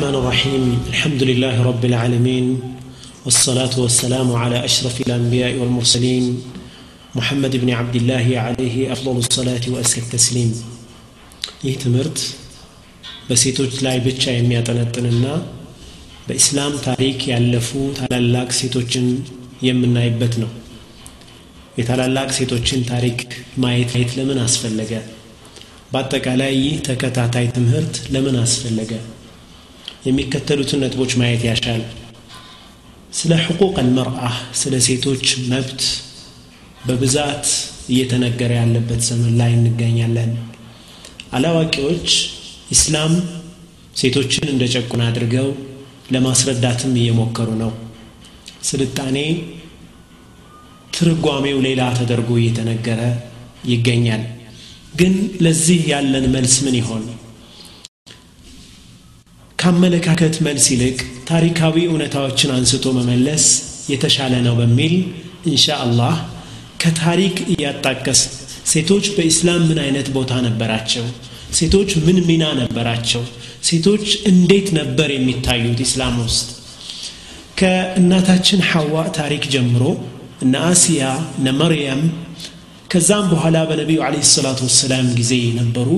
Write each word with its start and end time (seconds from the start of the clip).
الرحمن 0.00 0.14
الرحيم 0.14 0.64
الحمد 0.88 1.22
لله 1.22 1.56
رب 1.62 1.84
العالمين 1.84 2.46
والصلاة 3.24 3.74
والسلام 3.76 4.28
على 4.32 4.64
أشرف 4.64 4.96
الأنبياء 5.00 5.52
والمرسلين 5.60 6.24
محمد 7.14 7.52
بن 7.56 7.70
عبد 7.70 7.96
الله 7.96 8.26
عليه 8.46 8.76
أفضل 8.92 9.16
الصلاة 9.24 9.64
وأزكى 9.72 10.00
التسليم 10.06 10.50
ይህ 11.66 11.74
ትምህርት 11.82 12.18
በሴቶች 13.28 13.74
ላይ 13.86 13.96
ብቻ 14.06 14.24
የሚያጠነጥንና 14.34 15.26
በኢስላም 16.26 16.72
ታሪክ 16.86 17.18
ያለፉ 17.32 17.70
ታላላቅ 17.98 18.48
ሴቶችን 18.60 19.06
የምናይበት 19.68 20.34
ነው 20.42 20.50
የታላላቅ 21.78 22.28
ሴቶችን 22.38 22.80
ታሪክ 22.92 23.18
ማየት 23.64 23.90
ማየት 23.94 24.12
ለምን 24.18 24.38
አስፈለገ 24.46 24.92
በአጠቃላይ 25.92 26.52
ይህ 26.64 26.76
ተከታታይ 26.88 27.46
ትምህርት 27.56 27.96
ለምን 28.14 28.36
አስፈለገ 28.44 28.92
የሚከተሉትን 30.01 30.81
ነጥቦች 30.83 31.11
ማየት 31.19 31.43
ያሻል። 31.47 31.81
ስለ 33.13 33.31
ሕቁቅ 33.45 33.73
አልመርአ 33.81 34.21
ስለ 34.59 34.73
ሴቶች 34.85 35.23
መብት 35.51 35.81
በብዛት 36.87 37.45
እየተነገረ 37.89 38.51
ያለበት 38.59 39.01
ዘመን 39.09 39.33
ላይ 39.39 39.51
እንገኛለን። 39.57 40.31
አላዋቂዎች 41.33 42.09
ኢስላም 42.75 43.13
ሴቶችን 43.95 44.47
እንደ 44.49 44.63
ጨቁን 44.73 45.01
አድርገው 45.07 45.47
ለማስረዳትም 46.13 46.93
እየሞከሩ 47.01 47.49
ነው። 47.61 47.71
ስልጣኔ 48.69 49.17
ትርጓሜው 50.93 51.57
ሌላ 51.67 51.81
ተደርጎ 51.99 52.31
እየተነገረ 52.39 53.01
ይገኛል። 53.69 54.23
ግን 54.99 55.13
ለዚህ 55.43 55.81
ያለን 55.91 56.25
መልስ 56.33 56.55
ምን 56.65 56.75
ይሆን 56.79 57.03
ከአመለካከት 59.61 60.35
መልስ 60.45 60.65
ይልቅ 60.73 60.99
ታሪካዊ 61.27 61.75
እውነታዎችን 61.87 62.51
አንስቶ 62.55 62.85
መመለስ 62.95 63.43
የተሻለ 63.91 64.33
ነው 64.45 64.55
በሚል 64.59 64.93
እንሻ 65.49 65.65
አላህ 65.83 66.15
ከታሪክ 66.81 67.35
እያጣቀስ 67.53 68.21
ሴቶች 68.71 69.05
በኢስላም 69.15 69.61
ምን 69.69 69.79
አይነት 69.83 70.07
ቦታ 70.15 70.31
ነበራቸው? 70.47 71.05
ሴቶች 71.57 71.91
ምን 72.05 72.17
ሚና 72.29 72.43
ነበራቸው? 72.61 73.23
ሴቶች 73.69 74.05
እንዴት 74.31 74.67
ነበር 74.79 75.09
የሚታዩት 75.15 75.79
ኢስላም 75.85 76.15
ውስጥ? 76.25 76.47
ከእናታችን 77.59 78.61
ሐዋ 78.71 78.95
ታሪክ 79.19 79.45
ጀምሮ 79.55 79.83
እነ 80.45 80.55
አሲያ 80.71 81.03
እነ 81.39 81.47
መርያም 81.61 82.01
ከዛም 82.93 83.25
በኋላ 83.33 83.57
በነቢዩ 83.69 83.99
ለ 84.13 84.23
ሰላቱ 84.33 84.59
ወሰላም 84.69 85.07
ጊዜ 85.19 85.33
ነበሩ 85.59 85.89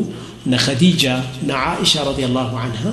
እነ 0.45 0.55
ኸዲጃ 0.65 1.03
እነ 1.41 1.51
ዓኢሻ 1.63 2.03
ረዲላሁ 2.09 2.51
አንሃ 2.65 2.83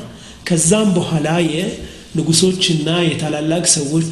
ከዛም 0.44 0.88
በኋላ 0.96 1.28
የንጉሶችና 1.48 2.88
የታላላቅ 3.04 3.64
ሰዎች 3.74 4.10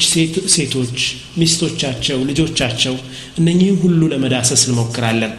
ሴቶች 0.54 0.98
ሚስቶቻቸው 1.40 2.18
ልጆቻቸው 2.28 2.94
እነኚህም 3.40 3.78
ሁሉ 3.84 4.00
ለመዳሰስ 4.12 4.62
እንሞክራለን። 4.68 5.34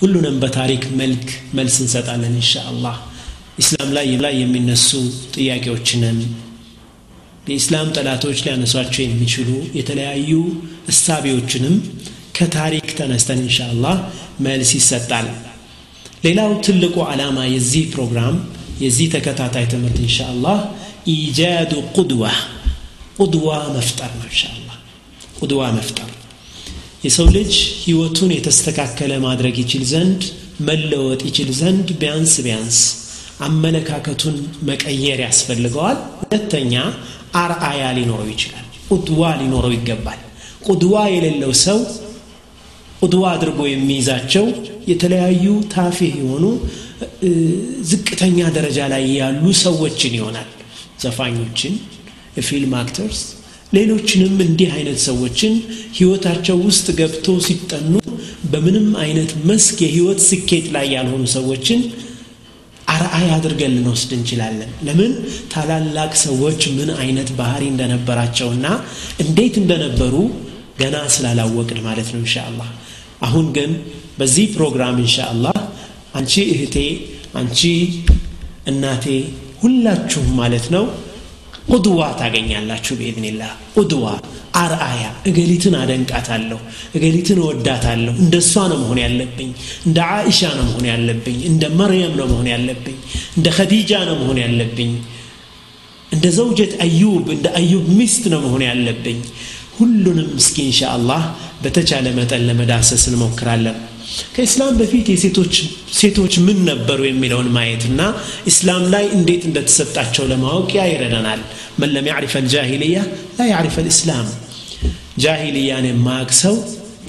ሁሉንም 0.00 0.36
በታሪክ 0.42 0.82
መልክ 1.00 1.26
መልስ 1.58 1.76
እንሰጣለን 1.82 2.34
እንሻ 2.34 2.62
አላህ 2.70 2.96
ኢስላም 3.58 3.90
ላይ 3.96 4.08
ላይ 4.24 4.34
የሚነሱ 4.40 4.88
ጥያቄዎችንን 5.36 6.18
የኢስላም 7.48 7.88
ጠላቶች 7.96 8.38
ሊያነሷቸው 8.44 9.02
የሚችሉ 9.04 9.48
የተለያዩ 9.78 10.30
እሳቤዎችንም 10.92 11.74
ከታሪክ 12.38 12.88
ተነስተን 12.98 13.40
እንሻ 13.44 13.58
አላህ 13.72 13.96
መልስ 14.46 14.70
ይሰጣል። 14.78 15.28
ሌላው 16.24 16.50
ትልቁ 16.66 16.96
ዓላማ 17.10 17.38
የዚህ 17.52 17.84
ፕሮግራም 17.94 18.36
የዚህ 18.80 19.06
ተከታታይ 19.14 19.66
ትምህርት 19.72 19.98
እንሻ 20.02 20.18
አላህ 20.32 20.58
ኢጃዱ 21.12 21.72
ቁድዋ 21.96 22.24
ቁድዋ 23.18 23.48
መፍጠር 23.76 24.10
ነው 24.16 24.26
እንሻ 24.28 24.42
አላህ 24.52 24.76
ቁድዋ 25.38 25.62
መፍጠር። 25.76 26.10
የሰው 27.04 27.26
ልጅ 27.36 27.52
ህይወቱን 27.82 28.30
የተስተካከለ 28.34 29.12
ማድረግ 29.26 29.56
ይችል 29.62 29.82
ዘንድ 29.92 30.22
መለወጥ 30.68 31.20
ይችል 31.28 31.50
ዘንድ 31.60 31.88
ቢያንስ 32.00 32.34
ቢያንስ 32.46 32.78
አመለካከቱን 33.46 34.36
መቀየር 34.68 35.18
ያስፈልገዋል። 35.24 35.98
ሁለተኛ 36.20 36.74
አርአያ 37.40 37.82
ሊኖረው 37.98 38.28
ይችላል። 38.34 38.62
ቁድዋ 38.90 39.22
ሊኖረው 39.40 39.72
ይገባል። 39.76 40.20
ቁድዋ 40.68 40.96
የሌለው 41.14 41.52
ሰው 41.64 41.78
ቁድዋ 43.00 43.24
አድርጎ 43.34 43.60
የሚይዛቸው 43.68 44.46
የተለያዩ 44.86 45.44
ታፊህ 45.72 46.12
የሆኑ 46.20 46.44
ዝቅተኛ 47.90 48.38
ደረጃ 48.56 48.78
ላይ 48.92 49.04
ያሉ 49.18 49.44
ሰዎችን 49.62 50.14
ይሆናል። 50.18 50.48
ዘፋኞችን 51.02 51.74
የፊልም 52.36 52.72
አክተርስ 52.80 53.20
ሌሎችንም 53.72 54.34
እንዲህ 54.44 54.70
አይነት 54.76 54.98
ሰዎችን 55.06 55.54
ህይወታቸው 55.96 56.56
ውስጥ 56.66 56.86
ገብቶ 56.98 57.34
ሲጠኑ 57.46 57.92
በምንም 58.52 58.88
አይነት 59.04 59.30
መስክ 59.48 59.78
የህይወት 59.84 60.20
ስኬት 60.28 60.66
ላይ 60.76 60.86
ያልሆኑ 60.94 61.24
ሰዎችን 61.36 61.80
አርአይ 62.94 63.26
አድርገን 63.36 63.72
ልንወስድ 63.76 64.10
እንችላለን። 64.16 64.70
ለምን? 64.86 65.12
ታላላቅ 65.52 66.12
ሰዎች 66.24 66.60
ምን 66.76 66.90
አይነት 67.00 67.30
ባህሪ 67.38 67.62
እንደነበራቸውና 67.72 68.66
እንዴት 69.24 69.54
እንደነበሩ 69.62 70.14
ገና 70.80 70.96
ስላላወቅን 71.14 71.80
ማለት 71.86 72.08
ነው 72.14 72.20
እንሻ 72.22 72.36
አሁን 73.26 73.46
ግን 73.56 73.70
በዚህ 74.18 74.46
ፕሮግራም 74.54 74.96
እንሻ 75.02 75.16
አላህ 75.32 75.56
አንቺ 76.18 76.34
እህቴ 76.52 76.76
አንቺ 77.40 77.60
እናቴ 78.70 79.06
ሁላችሁም 79.62 80.30
ማለት 80.40 80.66
ነው 80.74 80.84
ቁድዋ 81.70 82.00
ታገኛላችሁ 82.18 82.94
ብኢዝኒላህ 82.98 83.50
ቁድዋ 83.76 84.04
አርአያ 84.60 85.04
እገሊትን 85.28 85.74
አደንቃታለሁ 85.80 86.58
እገሊትን 86.96 87.38
እወዳታለሁ። 87.42 88.12
እንደ 88.22 88.34
እሷ 88.42 88.54
ነው 88.70 88.78
መሆን 88.82 89.00
ያለብኝ 89.04 89.50
እንደ 89.86 89.98
አኢሻ 90.12 90.40
ነው 90.58 90.64
መሆን 90.68 90.86
ያለብኝ 90.92 91.38
እንደ 91.50 91.64
መርየም 91.80 92.14
ነው 92.20 92.26
መሆን 92.32 92.48
ያለብኝ 92.54 92.96
እንደ 93.36 93.48
ኸዲጃ 93.58 93.92
ነው 94.08 94.16
መሆን 94.22 94.38
ያለብኝ 94.44 94.92
እንደ 96.10 96.26
ዘውጀት 96.36 96.72
አዩብ 96.84 97.26
እንደ 97.36 97.46
አዩብ 97.60 97.84
ሚስት 97.98 98.24
ነው 98.32 98.40
መሆን 98.46 98.64
ያለብኝ። 98.68 99.18
ሁሉንም 99.78 100.30
እስኪ 100.40 100.56
እንሻ 100.68 100.80
አላህ 100.94 101.22
በተቻለ 101.62 102.06
መጠን 102.18 102.44
ለመዳሰስ 102.48 103.04
እንሞክራለን 103.10 103.76
ከኢስላም 104.34 104.74
በፊት 104.80 105.06
የሴቶች 105.12 105.54
ሴቶች 105.98 106.34
ምን 106.46 106.58
ነበሩ 106.68 107.00
የሚለውን 107.06 107.48
ማየትና 107.56 108.00
ኢስላም 108.50 108.82
ላይ 108.94 109.04
እንዴት 109.16 109.42
እንደተሰጣቸው 109.48 110.24
ለማወቅ 110.32 110.68
ያ 110.78 110.84
ይረዳናል 110.90 111.40
من 111.80 111.92
لم 111.94 112.08
يعرف 112.10 112.34
الجاهلية 112.40 112.98
لا 113.38 113.48
يعرف 113.52 113.76
الإسلام። 113.82 114.28
ጃሂልያን 115.24 115.86
የማያቅ 115.90 116.30
ሰው 116.42 116.56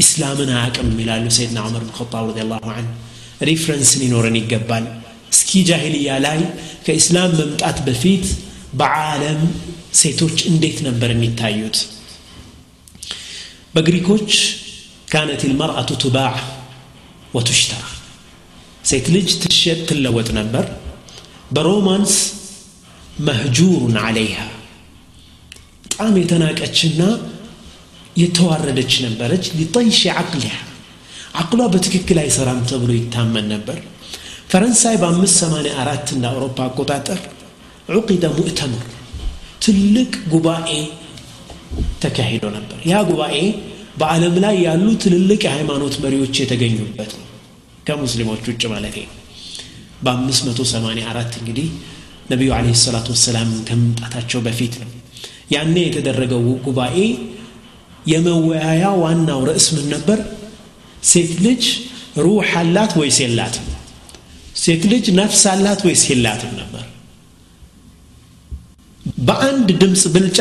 ኢስላምን 0.04 0.50
አያቅም 0.56 0.90
ይላሉ 1.02 1.26
سيدنا 1.38 1.60
ዑመር 1.68 1.84
ብን 1.88 1.94
ኸጣብ 2.12 2.26
رضي 2.30 2.42
الله 2.52 2.68
عنه 2.76 2.88
reference 3.50 3.92
ሊኖረን 4.02 4.38
ይገባል። 4.42 4.86
እስኪ 5.34 5.62
ጃሂልያ 5.70 6.12
ላይ 6.26 6.40
ከኢስላም 6.86 7.32
መምጣት 7.40 7.80
በፊት 7.88 8.26
በዓለም 8.80 9.42
ሴቶች 9.94 10.38
እንዴት 10.52 10.78
ነበር 10.88 11.10
የሚታዩት? 11.14 11.78
በግሪኮች 13.76 14.30
كانت 15.12 15.42
المرأة 15.50 15.90
تباع 16.04 16.36
ወቱሽተራ 17.34 17.84
ሴት 18.90 19.08
ልጅ 19.16 19.30
ትሸጥ 19.44 19.80
ትለወጥ 19.90 20.30
ነበር 20.40 20.66
በሮማንስ 21.56 22.14
መህጁሩን 23.28 23.96
አለይሃ 24.06 24.40
በጣም 25.84 26.16
የተናቀችና 26.22 27.02
የተዋረደች 28.22 28.94
ነበረች 29.06 29.46
ሊጠይሽ 29.58 30.02
አቅሊሃ 30.22 30.56
አቅሏ 31.42 31.62
በትክክል 31.74 32.18
አይሰራም 32.24 32.62
ተብሎ 32.70 32.92
ይታመን 32.98 33.48
ነበር 33.54 33.78
ፈረንሳይ 34.52 34.96
በ584 35.02 36.14
እንደ 36.16 36.26
አውሮፓ 36.32 36.58
አቆጣጠር 36.68 37.20
ዑቂደ 37.96 38.26
ሙእተምር 38.38 38.86
ትልቅ 39.66 40.12
ጉባኤ 40.34 40.70
ተካሂዶ 42.04 42.46
ነበር 42.58 42.80
ያ 42.92 43.02
ጉባኤ 43.10 43.38
በዓለም 44.02 44.36
ላይ 44.44 44.56
ያሉ 44.68 44.88
ትልልቅ 45.04 45.42
የሃይማኖት 45.46 45.96
መሪዎች 46.04 46.36
የተገኙበት 46.42 47.12
ነው 47.20 47.27
ከሙስሊሞች 47.88 48.44
ውጭ 48.50 48.64
ማለት 48.74 48.96
ነው። 49.02 49.14
በ584 50.06 51.38
እንግዲህ 51.40 51.68
ነቢዩ 52.32 52.50
ለ 52.64 52.74
ሰላቱ 52.84 53.08
ወሰላም 53.16 53.50
ከመምጣታቸው 53.68 54.40
በፊት 54.48 54.74
ነው። 54.82 54.90
ያኔ 55.54 55.76
የተደረገው 55.86 56.44
ጉባኤ 56.66 56.98
የመወያያ 58.08 58.84
ዋናው 59.04 59.40
ርዕስ 59.50 59.68
ምን 59.76 59.86
ነበር? 59.94 60.20
ሴት 61.04 61.32
ልጅ 61.46 61.64
ሩህ 62.26 62.52
አላት 62.62 62.92
ወይስ 63.00 63.18
የላትም? 63.24 63.66
ሴት 64.58 64.84
ልጅ 64.92 65.06
ነፍስ 65.20 65.42
አላት 65.54 65.82
ወይስ 65.88 66.04
የላትም 66.12 66.54
ነበር? 66.62 66.84
በአንድ 69.28 69.68
ድምፅ 69.82 70.04
ብልጫ 70.16 70.40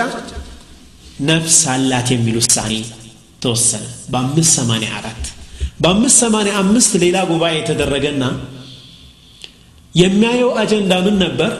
ነፍስ 1.22 1.58
አላት 1.74 2.08
የሚል 2.14 2.36
ውሳኔ 2.40 2.72
ተወሰነ። 3.42 3.84
በአምስት 4.12 4.52
ሰማንያ 4.58 4.90
አራት 4.98 5.24
በአምስት 5.76 6.16
ሰማንያ 6.22 6.52
አምስት 6.60 6.92
ሌላ 7.02 7.16
ጉባኤ 7.30 7.54
የተደረገና 7.56 8.24
የሚያየው 9.94 10.50
አጀንዳ 10.62 10.92
ምን 11.06 11.16
ነበር? 11.24 11.52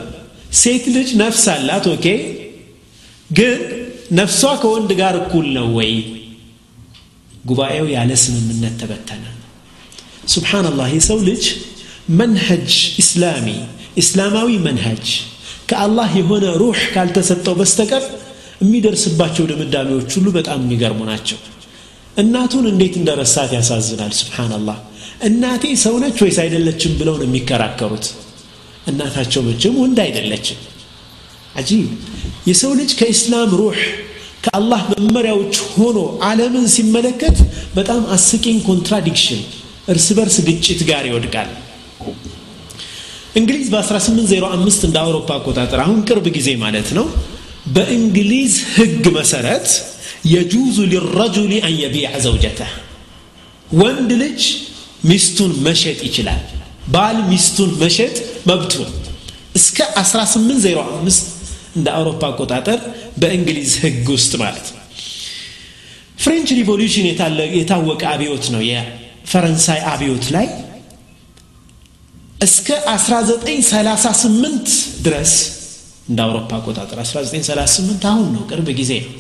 ሴት 0.60 0.84
ልጅ 0.96 1.08
ነፍስ 1.20 1.44
አላት 1.54 1.86
okay 1.92 2.06
ግን 3.30 3.54
ነፍሷ 4.18 4.42
ከወንድ 4.62 4.90
ጋር 5.00 5.14
እኩል 5.22 5.46
ነው 5.56 5.68
ወይ? 5.78 5.92
ጉባኤው 7.44 7.86
ያለ 7.94 8.10
ስምምነት 8.24 8.74
ተበተነ። 8.80 9.24
سبحان 10.34 10.65
الله 10.65 10.88
የሰው 10.94 11.18
ልጅ 11.28 11.44
منهج 12.18 12.70
إسلامي 13.02 13.46
ኢስላማዊ 14.02 14.50
منهج 14.66 15.06
ከአላህ 15.70 16.10
የሆነ 16.20 16.46
روح 16.60 16.80
ካልተሰጠው 16.94 17.54
በስተቀር 17.60 18.04
የሚደርስባቸው 18.62 19.44
ድምዳሜዎች 19.50 20.10
ሁሉ 20.18 20.28
በጣም 20.36 20.58
የሚገርሙ 20.64 21.00
ናቸው 21.10 21.38
እናቱን 22.16 22.66
እንዴት 22.70 22.94
እንደረሳት 23.00 23.50
ያሳዝናል። 23.56 24.12
سبحان 24.20 24.53
الله 24.53 24.78
እናቴ 25.28 25.64
ሰው 25.82 25.94
ነች 26.02 26.18
ወይስ 26.24 26.38
አይደለችም 26.42 26.92
ብለው 26.98 27.16
የሚከራከሩት? 27.24 28.06
እናታቸው 28.86 29.40
መቼም 29.48 29.76
ወንድ 29.82 29.98
አይደለችም። 30.04 30.58
عجيب። 31.56 31.86
የሰው 32.48 32.72
ልጅ 32.80 32.90
ከኢስላም 32.98 33.52
روح 33.60 33.78
ከአላህ 34.44 34.80
መመሪያዎች 34.94 35.54
ሆኖ 35.74 35.98
ዓለምን 36.26 36.66
ሲመለከት 36.74 37.36
በጣም 37.74 38.02
አስቂኝ 38.16 38.58
contradiction 38.68 39.40
እርስ 39.88 40.06
በርስ 40.18 40.36
ግጭት 40.48 40.80
ጋር 40.90 41.04
ይወድቃል። 41.08 41.50
እንግሊዝ 43.36 43.66
በ1805 43.72 44.84
እንደ 44.88 44.96
አውሮፓ 45.02 45.30
አቆጣጠር 45.38 45.80
አሁን 45.84 45.98
ቅርብ 46.08 46.26
ጊዜ 46.36 46.48
ማለት 46.62 46.88
ነው 46.98 47.06
በእንግሊዝ 47.74 48.54
ህግ 48.76 49.04
መሰረት 49.18 49.68
የጁዙ 50.32 50.76
ሊረጁሊ 50.92 51.52
አን 51.66 51.74
የቢዕ 51.82 52.12
ዘውጀተህ። 52.24 52.72
ወንድ 53.68 54.10
ልጅ 54.22 54.40
ሚስቱን 55.04 55.52
መሸጥ 55.66 55.98
ይችላል። 56.08 56.42
ባል 56.88 57.18
ሚስቱን 57.30 57.70
መሸጥ 57.82 58.16
መብቱ 58.48 58.74
እስከ 59.54 59.78
1805 59.96 61.24
እንደ 61.76 61.88
አውሮፓ 61.96 62.22
አቆጣጠር 62.30 62.78
በእንግሊዝ 63.20 63.72
ህግ 63.82 64.06
ውስጥ 64.14 64.32
ማለት 64.42 64.66
ነው። 64.68 64.82
French 66.18 66.48
Revolution 66.58 67.06
የታወቀ 67.58 68.02
አብዮት 68.12 68.46
ነው። 68.54 68.62
የፈረንሳይ 68.68 69.80
አብዮት 69.92 70.26
ላይ 70.36 70.46
እስከ 72.42 72.68
1938 72.88 74.72
ድረስ 75.02 75.32
እንደ 76.08 76.18
አውሮፓ 76.24 76.50
አቆጣጠር 76.58 76.98
1938 77.02 78.04
አሁን 78.10 78.26
ነው 78.34 78.42
ቅርብ 78.50 78.68
ጊዜ 78.80 78.92
ነው 79.04 79.12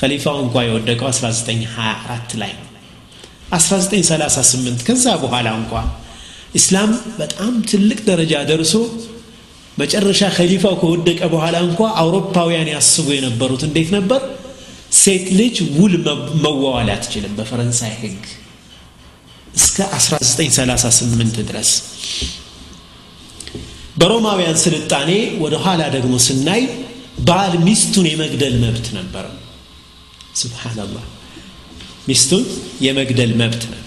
ከሊፋው 0.00 0.36
እንኳ 0.44 0.56
የወደቀው 0.66 1.08
1924 1.12 2.34
ላይ 2.42 2.52
ነው። 2.58 2.66
1938 3.56 4.84
ከዛ 4.88 5.06
በኋላ 5.22 5.48
እንኳ 5.60 5.72
ኢስላም 6.58 6.90
በጣም 7.18 7.52
ትልቅ 7.70 7.98
ደረጃ 8.08 8.34
ደርሶ 8.50 8.74
መጨረሻ 9.78 10.22
ከሊፋው 10.36 10.74
ከወደቀ 10.80 11.20
በኋላ 11.34 11.56
እንኳ 11.66 11.80
አውሮፓውያን 12.02 12.70
ያስቡ 12.74 13.06
የነበሩት 13.14 13.62
እንዴት 13.68 13.90
ነበር? 13.96 14.20
ሴት 15.00 15.26
ልጅ 15.38 15.56
ውል 15.78 15.94
መዋዋል 16.44 16.88
አትችልም 16.94 17.34
በፈረንሳይ 17.38 17.92
ህግ 18.00 18.22
እስከ 19.54 19.76
1938 19.96 21.38
ድረስ። 21.50 21.70
በሮማውያን 24.00 24.58
ስልጣኔ 24.64 25.10
ወደ 25.44 25.54
ኋላ 25.64 25.82
ደግሞ 25.96 26.14
ስናይ 26.26 26.62
ባል 27.28 27.54
ሚስቱን 27.66 28.06
የመግደል 28.10 28.54
መብት 28.64 28.86
ነበረው 28.98 29.34
ስብሓናላህ 30.34 31.04
ሚስቱን 32.08 32.44
የመግደል 32.80 33.32
መብት 33.40 33.62
ነበር። 33.66 33.86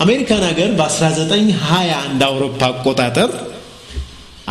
አሜሪካን 0.00 0.44
ሀገር 0.48 0.70
በ1920 0.78 1.98
እንደ 2.10 2.22
አውሮፓ 2.28 2.60
አቆጣጠር 2.70 3.30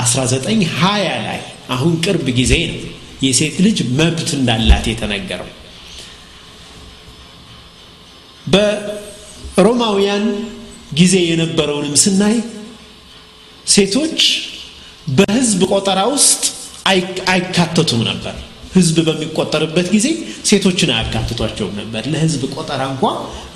1920 0.02 0.92
ላይ 1.28 1.40
አሁን 1.76 1.94
ቅርብ 2.06 2.28
ጊዜ 2.40 2.54
ነው 2.72 2.80
የሴት 3.26 3.56
ልጅ 3.66 3.80
መብት 4.00 4.30
እንዳላት 4.38 4.86
የተነገረው። 4.92 5.50
በሮማውያን 8.46 10.26
ጊዜ 10.94 11.16
የነበረውንም 11.26 11.96
ስናይ 12.04 12.38
ሴቶች 13.68 14.22
በህዝብ 15.18 15.62
ቆጠራ 15.72 16.00
ውስጥ 16.14 16.44
አይካተቱም 17.34 18.02
ነበር 18.10 18.36
ህዝብ 18.72 18.98
በሚቆጠርበት 19.08 19.88
ጊዜ 19.94 20.08
ሴቶችን 20.50 20.92
አያካትቷቸውም 20.96 21.76
ነበር። 21.82 22.04
ለህዝብ 22.14 22.42
ቆጠራ 22.56 22.82
እንኳ 22.92 23.04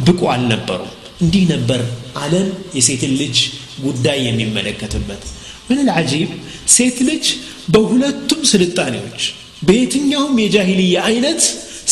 ብቁ 0.07 0.21
አልነበሩም። 0.33 0.91
እንዲህ 1.21 1.43
ነበር 1.53 1.81
አለም 2.23 2.47
የሴትን 2.77 3.13
ልጅ 3.21 3.37
ጉዳይ 3.85 4.19
የሚመለከትበት። 4.27 5.21
ምን 5.69 5.79
ልዓጂብ 5.87 6.31
ሴት 6.69 6.97
ልጅ 7.09 7.25
በሁለቱም 7.73 8.41
ስልጣኔዎች 8.51 9.21
በየትኛውም 9.61 10.35
የጃሂልያ 10.43 10.97
አይነት 11.09 11.41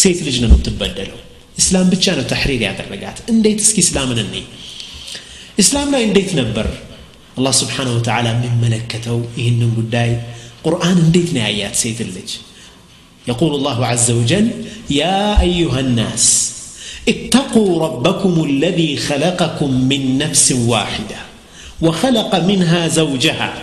ሴት 0.01 0.19
ልጅ 0.27 0.35
ነው 0.43 0.49
የምትበደለው። 0.51 1.19
እስላም 1.57 1.87
ብቻ 1.93 2.05
ነው 2.17 2.25
ተሕሪር 2.31 2.61
ያደረጋት። 2.67 3.17
እንዴት? 3.33 3.59
እስኪ 3.65 3.77
እስላምን 3.85 4.19
እኔ 4.23 4.35
እስላም 5.57 5.89
ላይ 5.93 6.03
እንዴት 6.07 6.31
ነበር 6.39 6.67
አላህ 7.37 7.53
ስብሓን 7.59 7.89
ወተዓላ 7.95 8.27
የሚመለከተው 8.33 9.19
ይህንን 9.39 9.71
ጉዳይ? 9.79 10.09
ቁርአን 10.65 10.97
እንዴት 11.05 11.29
ነው 11.35 11.41
ያያት 11.45 11.75
ሴት 11.81 11.99
ልጅ 12.09 12.31
يقول 13.27 13.55
الله 13.55 13.85
عز 13.85 14.11
وجل 14.11 14.47
يا 14.89 15.41
أيها 15.41 15.79
الناس 15.79 16.53
اتقوا 17.09 17.79
ربكم 17.79 18.43
الذي 18.43 18.97
خلقكم 18.97 19.71
من 19.89 20.17
نفس 20.17 20.51
واحدة 20.51 21.15
وخلق 21.81 22.35
منها 22.35 22.87
زوجها 22.87 23.53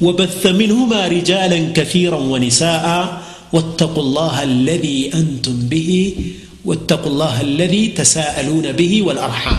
وبث 0.00 0.46
منهما 0.46 1.08
رجالا 1.08 1.72
كثيرا 1.72 2.16
ونساء 2.16 3.22
واتقوا 3.52 4.02
الله 4.02 4.42
الذي 4.42 5.10
أنتم 5.14 5.52
به 5.52 6.14
واتقوا 6.64 7.12
الله 7.12 7.40
الذي 7.40 7.86
تساءلون 7.86 8.72
به 8.72 9.02
والأرحام. 9.02 9.58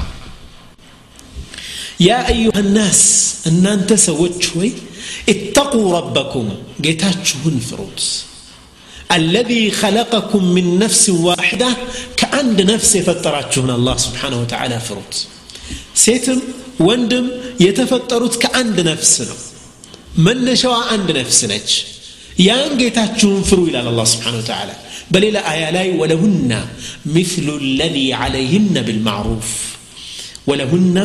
يا 2.00 2.28
أيها 2.28 2.60
الناس 2.60 3.36
أن 3.48 3.68
أنت 3.68 3.94
سوت 3.94 4.42
شوي 4.42 4.72
اتقوا 5.30 5.98
ربكم 5.98 6.50
قيتاتشهن 6.84 7.60
فروت 7.60 8.26
الذي 9.13 9.71
خلقكم 9.71 10.43
من 10.45 10.79
نفس 10.79 11.09
واحدة 11.09 11.69
كأند 12.17 12.59
نفس 12.73 12.97
فتراتشهن 12.97 13.71
الله 13.71 13.97
سبحانه 13.97 14.39
وتعالى 14.43 14.77
فروت 14.81 15.15
سيتم 15.95 16.39
وندم 16.81 17.27
يتفترت 17.61 18.35
كأند 18.43 18.81
نفسنا 18.81 19.37
من 20.19 20.37
نشوى 20.45 20.81
عند 20.91 21.09
نفسنا 21.21 21.59
ያን 22.45 22.73
ጌታችሁን 22.81 23.45
ፍሩ 23.49 23.61
ይላል 23.69 23.87
አላ 23.91 24.01
ስብሓን 24.13 24.35
ወተላ 24.39 24.71
በሌላ 25.13 25.37
አያ 25.53 25.63
ላይ 25.77 25.89
ወለሁና 26.01 26.53
مثل 27.17 27.47
الذي 27.63 28.09
عليهن 28.23 28.77
بالمعروف 28.87 29.49
ولهن 30.49 30.97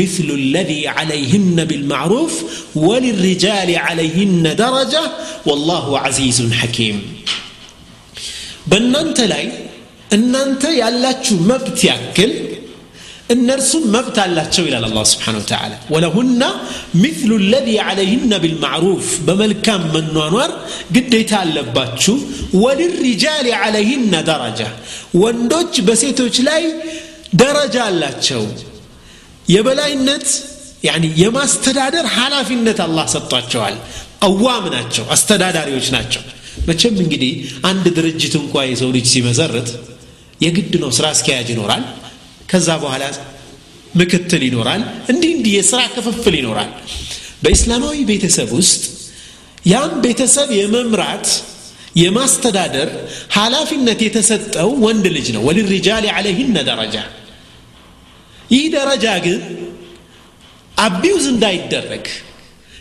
مثل 0.00 0.28
الذي 0.40 0.82
عليهن 0.96 1.58
بالمعروف 1.70 2.34
وللرجال 2.86 3.70
عليهن 3.86 4.44
درجة 4.64 5.04
والله 5.48 5.84
عزيز 6.04 6.38
حكيم 6.60 6.96
በእናንተ 8.67 9.19
ላይ 9.31 9.45
እናንተ 10.11 10.63
ያላችሁ 10.81 11.35
መብት 11.49 11.79
ያክል 11.89 12.31
እነርሱም 13.33 13.85
መብት 13.93 14.17
አላቸው 14.23 14.63
ይላል 14.67 14.83
አላ 14.87 14.99
ስብሓን 15.11 15.37
ወተላ 15.39 15.73
ወለሁና 15.93 16.43
ሚስሉ 17.01 17.31
ለዚ 17.51 17.69
ዓለይህነ 17.85 18.33
ቢልማዕሩፍ 18.43 19.07
በመልካም 19.27 19.81
መኗኗር 19.95 20.51
ግዴታ 20.95 21.31
አለባችሁ። 21.41 22.15
ወልሪጃል 22.61 23.47
ዓለይህነ 23.59 24.13
ደረጃ 24.29 24.61
ወንዶች 25.23 25.73
በሴቶች 25.87 26.37
ላይ 26.49 26.63
ደረጃ 27.41 27.75
አላቸው። 27.89 28.43
የበላይነት 29.47 30.27
የማስተዳደር 31.21 32.07
ኃላፊነት 32.17 32.79
አላህ 32.85 33.05
ሰጥቷቸዋል። 33.13 33.75
ቀዋም 34.25 34.65
ናቸው 34.75 35.05
አስተዳዳሪዎች 35.15 35.87
ናቸው 35.95 36.23
መቼም 36.67 36.95
እንግዲህ 37.03 37.31
አንድ 37.69 37.85
ድርጅት 37.97 38.33
እንኳ 38.39 38.63
የሰው 38.67 38.89
ልጅ 38.95 39.05
ሲመሰርት 39.13 39.69
የግድ 40.41 40.73
ነው 40.81 40.89
ስራ 40.97 41.05
አስኪያጅ 41.13 41.47
ይኖራል። 41.53 41.83
ከዛ 42.51 42.69
በኋላ 42.83 43.03
ምክትል 43.93 44.41
ይኖራል። 44.47 44.81
እንዲህ 45.11 45.31
እንዲህ 45.35 45.53
የስራ 45.57 45.81
ክፍፍል 45.95 46.35
ይኖራል። 46.39 46.71
በእስላማዊ 47.43 47.97
ቤተሰብ 48.09 48.49
ውስጥ 48.59 48.83
ያም 49.65 49.93
ቤተሰብ 50.03 50.49
የመምራት 50.57 51.27
የማስተዳደር 52.01 52.89
ኃላፊነት 53.35 53.99
የተሰጠው 54.05 54.69
ወንድ 54.85 55.05
ልጅ 55.15 55.27
ነው። 55.35 55.41
ወልሪጃል 55.47 56.05
ዓለይህነ 56.13 56.57
ደረጃ። 56.69 56.95
ይህ 58.49 58.65
ደረጃ 58.75 59.05
ግን 59.25 59.39
አቢውዝ 60.77 61.25
እንዳይደረግ 61.33 62.05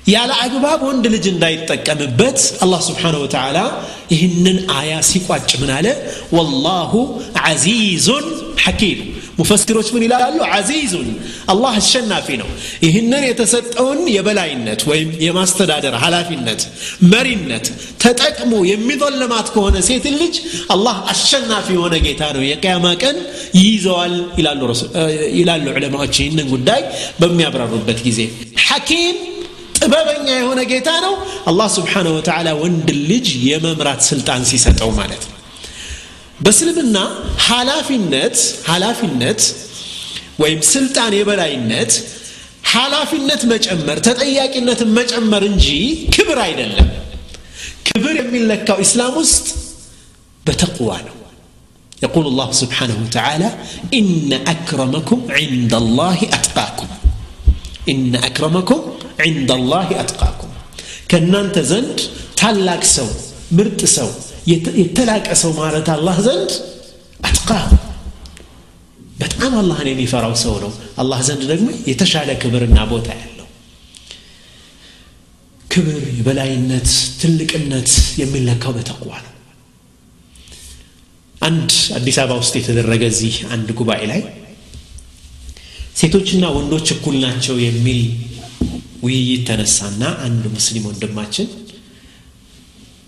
ያለ 0.07 0.31
አግባብ 0.43 0.81
ወንድ 0.89 1.05
ልጅ 1.15 1.25
እንዳይጠቀምበት 1.31 2.41
አላህ 2.65 2.81
ስብሓን 2.89 3.17
ወተዓላ 3.23 3.59
ይህንን 4.13 4.59
አያ 4.75 4.93
ሲቋጭ 5.09 5.51
ምን 5.63 5.71
አለ? 5.77 5.87
ወላሁ 6.37 6.93
ዓዚዙን 7.47 8.27
ሐኪም። 8.65 9.01
ሙፈስሮች 9.39 9.89
ምን 9.95 10.03
ይላሉ? 10.07 10.39
አዚዙን 10.57 11.09
አላህ 11.53 11.73
አሸናፊ 11.81 12.29
ነው። 12.43 12.49
ይህንን 12.87 13.23
የተሰጠውን 13.29 14.01
የበላይነት 14.15 14.81
ወይም 14.91 15.11
የማስተዳደር 15.27 15.95
ኃላፊነት 16.05 16.63
መሪነት 17.13 17.67
ተጠቅሞ 18.05 18.53
የሚظልማት 18.71 19.47
ከሆነ 19.55 19.77
ሴት 19.89 20.07
ልጅ 20.17 20.35
አላህ 20.75 20.97
አሸናፊ 21.13 21.67
የሆነ 21.77 21.95
ጌታ 22.07 22.23
ነው። 22.37 22.45
የቅያማ 22.51 22.87
ቀን 23.03 23.19
ይይዘዋል 23.61 24.15
ይላሉ 25.39 25.67
ዑለማዎች 25.75 26.15
ይህንን 26.23 26.49
ጉዳይ 26.55 26.83
በሚያብራሩበት 27.21 28.01
ጊዜ። 28.09 28.21
ሐኪም 28.67 29.17
ጥበበኛ 29.86 30.28
የሆነ 30.40 30.62
ጌታ 30.72 30.90
ነው 31.06 31.13
አላህ 31.51 31.68
ስብሓንሁ 31.78 32.12
ወተዓላ 32.18 32.50
ወንድ 32.63 32.90
ልጅ 33.12 33.28
የመምራት 33.50 34.01
ስልጣን 34.10 34.42
ሲሰጠው 34.51 34.90
ማለት 35.00 35.24
ነው 35.30 35.38
በእስልምና 36.40 36.98
ኃላፊነት 37.48 38.38
ኃላፊነት 38.70 39.42
ወይም 40.44 40.60
ስልጣን 40.74 41.12
የበላይነት 41.18 41.92
ኃላፊነት 42.74 43.42
መጨመር 43.54 43.98
ተጠያቂነትን 44.08 44.92
መጨመር 45.00 45.44
እንጂ 45.51 45.68
ክብር 46.16 46.40
አይደለም 46.48 46.90
ክብር 47.90 48.16
የሚለካው 48.22 48.78
ኢስላም 48.86 49.16
ውስጥ 49.24 49.48
በተቅዋ 50.46 50.92
ነው 51.08 51.16
يقول 52.01 52.25
الله 52.28 52.50
سبحانه 52.63 52.98
وتعالى 53.04 53.50
إن 53.94 54.08
أكرمكم 54.54 55.20
عند 55.32 55.74
الله 55.74 56.18
أتقاكم 56.38 56.88
إن 57.94 58.16
أكرمكم 58.28 58.80
عند 59.25 59.50
الله 59.60 59.88
أتقاكم 60.04 60.50
كنان 61.12 61.48
تزند 61.56 61.98
تلاك 62.40 62.84
سو 62.96 63.08
مرت 63.58 63.82
سو 63.98 64.10
የተላቀ 64.82 65.28
ሰው 65.42 65.51
ማለት 65.62 65.88
አላህ 65.96 66.18
ዘንድ 66.28 66.51
አትቃ 67.30 67.50
በጣም 69.22 69.54
አላህን 69.62 69.88
የሚፈራው 69.92 70.34
ሰው 70.44 70.54
ነው 70.63 70.72
አላህ 71.01 71.20
ዘንድ 71.28 71.44
ደግሞ 71.51 71.68
የተሻለ 71.90 72.30
ክብርና 72.42 72.78
ቦታ 72.94 73.08
ያለው 73.22 73.48
ክብር 75.66 76.01
የበላይነት 76.18 76.90
ትልቅነት 77.22 77.92
የሚለካው 78.22 78.74
በተቅዋ 78.78 79.12
ነው 79.25 79.34
አንድ 81.50 81.70
አዲስ 82.00 82.18
አበባ 82.24 82.40
ውስጥ 82.42 82.56
የተደረገ 82.60 83.04
እዚህ 83.13 83.36
አንድ 83.56 83.70
ጉባኤ 83.82 84.01
ላይ 84.12 84.22
ሴቶችና 85.97 86.45
ወንዶች 86.57 86.88
እኩል 86.95 87.15
ናቸው 87.25 87.57
የሚል 87.65 88.00
ውይይት 89.05 89.43
ተነሳና 89.49 90.03
አንድ 90.26 90.45
ሙስሊም 90.55 90.85
ወንድማችን 90.88 91.47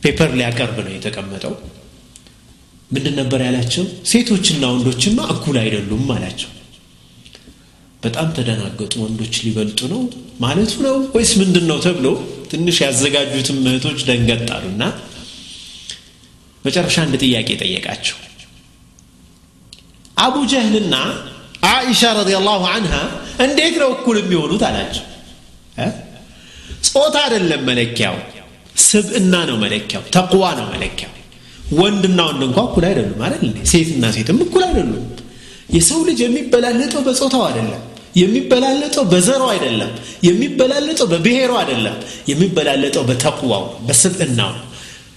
ፔፐር 0.02 0.30
ሊያቀርብ 0.38 0.76
ነው 0.84 0.92
የተቀመጠው። 0.94 1.54
ምንድን 2.90 3.14
ነበር 3.20 3.40
ያላቸው? 3.46 3.82
ሴቶችና 4.10 4.64
ወንዶችማ 4.72 5.18
እኩል 5.34 5.56
አይደሉም 5.62 6.06
አላቸው። 6.14 6.50
በጣም 8.02 8.28
ተደናገጡ። 8.36 8.92
ወንዶች 9.04 9.34
ሊበልጡ 9.44 9.80
ነው 9.92 10.00
ማለቱ 10.40 10.72
ነው 10.86 10.96
ወይስ 11.16 11.32
ምንድን 11.40 11.64
ነው 11.70 11.78
ተብሎ 11.86 12.06
ትንሽ 12.52 12.76
ያዘጋጁትም 12.84 13.58
እህቶች 13.64 14.00
ደንገጥ 14.08 14.48
አሉና 14.56 14.82
መጨረሻ 16.64 16.96
አንድ 17.04 17.14
ጥያቄ 17.24 17.48
ጠየቃቸው። 17.62 18.16
አቡ 20.16 20.36
ጀህልና 20.52 20.94
አኢሻ 21.62 22.02
ረዲየላሁ 22.18 22.62
አንሃ 22.72 22.94
እንዴት 23.44 23.74
ነው 23.82 23.90
እኩል 23.96 24.16
የሚሆኑት 24.20 24.62
አላቸው። 24.68 25.04
ጾታ 26.88 27.16
አይደለም 27.26 27.62
መለኪያው 27.68 28.16
ስብዕና 28.84 29.34
ነው 29.48 29.56
መለኪያው 29.64 30.02
ተቅዋ 30.16 30.44
ነው 30.58 30.66
መለኪያው። 30.74 31.12
ወንድና 31.78 32.20
ወንድ 32.28 32.42
እንኳ 32.46 32.58
እኩል 32.68 32.84
አይደሉም 32.90 33.20
አይደል 33.26 33.42
ሴትና 33.70 34.04
ሴትም 34.16 34.38
እኩል 34.44 34.62
አይደሉም። 34.68 35.06
የሰው 35.76 36.00
ልጅ 36.08 36.18
የሚበላለጠው 36.24 37.02
በጾታው 37.08 37.42
አይደለም 37.48 37.82
የሚበላለጠው 38.16 39.04
በዘሩ 39.12 39.42
አይደለም 39.54 39.90
የሚበላለጠው 40.26 41.06
በብሔሩ 41.12 41.52
አይደለም 41.62 41.96
የሚበላለጠው 42.30 43.02
በተቅዋው 43.10 43.64
በስብዕናው 43.86 44.54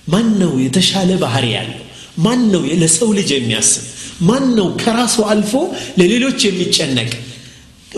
ማን 0.07 0.27
ነው 0.41 0.51
የተሻለ 0.63 1.09
ባህሪ 1.23 1.45
ያለው? 1.55 1.79
ማን 2.17 2.41
ነው 2.53 2.61
ለሰው 2.81 3.09
ልጅ 3.17 3.29
የሚያስብ 3.35 3.83
ማን 4.21 4.45
ነው 4.57 4.67
ከራሱ 4.81 5.15
አልፎ 5.31 5.53
ለሌሎች 5.99 6.39
የሚጨነቅ? 6.47 7.11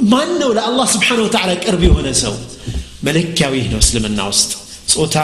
ማን 0.08 0.30
ነው 0.42 0.50
ለአላህ 0.58 0.86
ስብሓን 0.94 1.20
ወተዓላ 1.25 1.51
ቅርብ 1.63 1.82
የሆነ 1.88 2.08
ሰው? 2.22 2.36
መለኪያው 3.08 3.53
ይህ 3.58 3.68
ነው 3.74 3.80
እስልምና 3.84 4.20
ውስጥ። 4.32 4.51
ጾታ 4.94 5.18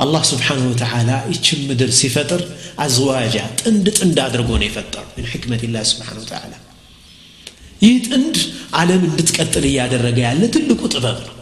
አላህ 0.00 0.22
ስብሓንሁ 0.28 0.66
ወተዓላ 0.70 1.10
ይችን 1.32 1.58
ምድር 1.68 1.90
ሲፈጥር 1.98 2.42
አዝዋጃ 2.84 3.34
ጥንድ 3.60 3.86
ጥንድ 3.98 4.18
አድርጎ 4.26 4.50
ነው 4.60 4.66
የፈጠሩ 4.68 5.04
ምን 5.16 5.26
ሕክመት 5.32 5.62
ላ 5.74 5.82
ስብሓን 5.90 6.18
ወተዓላ? 6.22 6.52
ይህ 7.82 7.96
ጥንድ 8.06 8.36
ዓለም 8.80 9.02
እንድትቀጥል 9.08 9.64
እያደረገ 9.70 10.18
ያለ 10.26 10.42
ትልቁ 10.54 10.80
ጥበብ 10.94 11.18
ነው። 11.28 11.36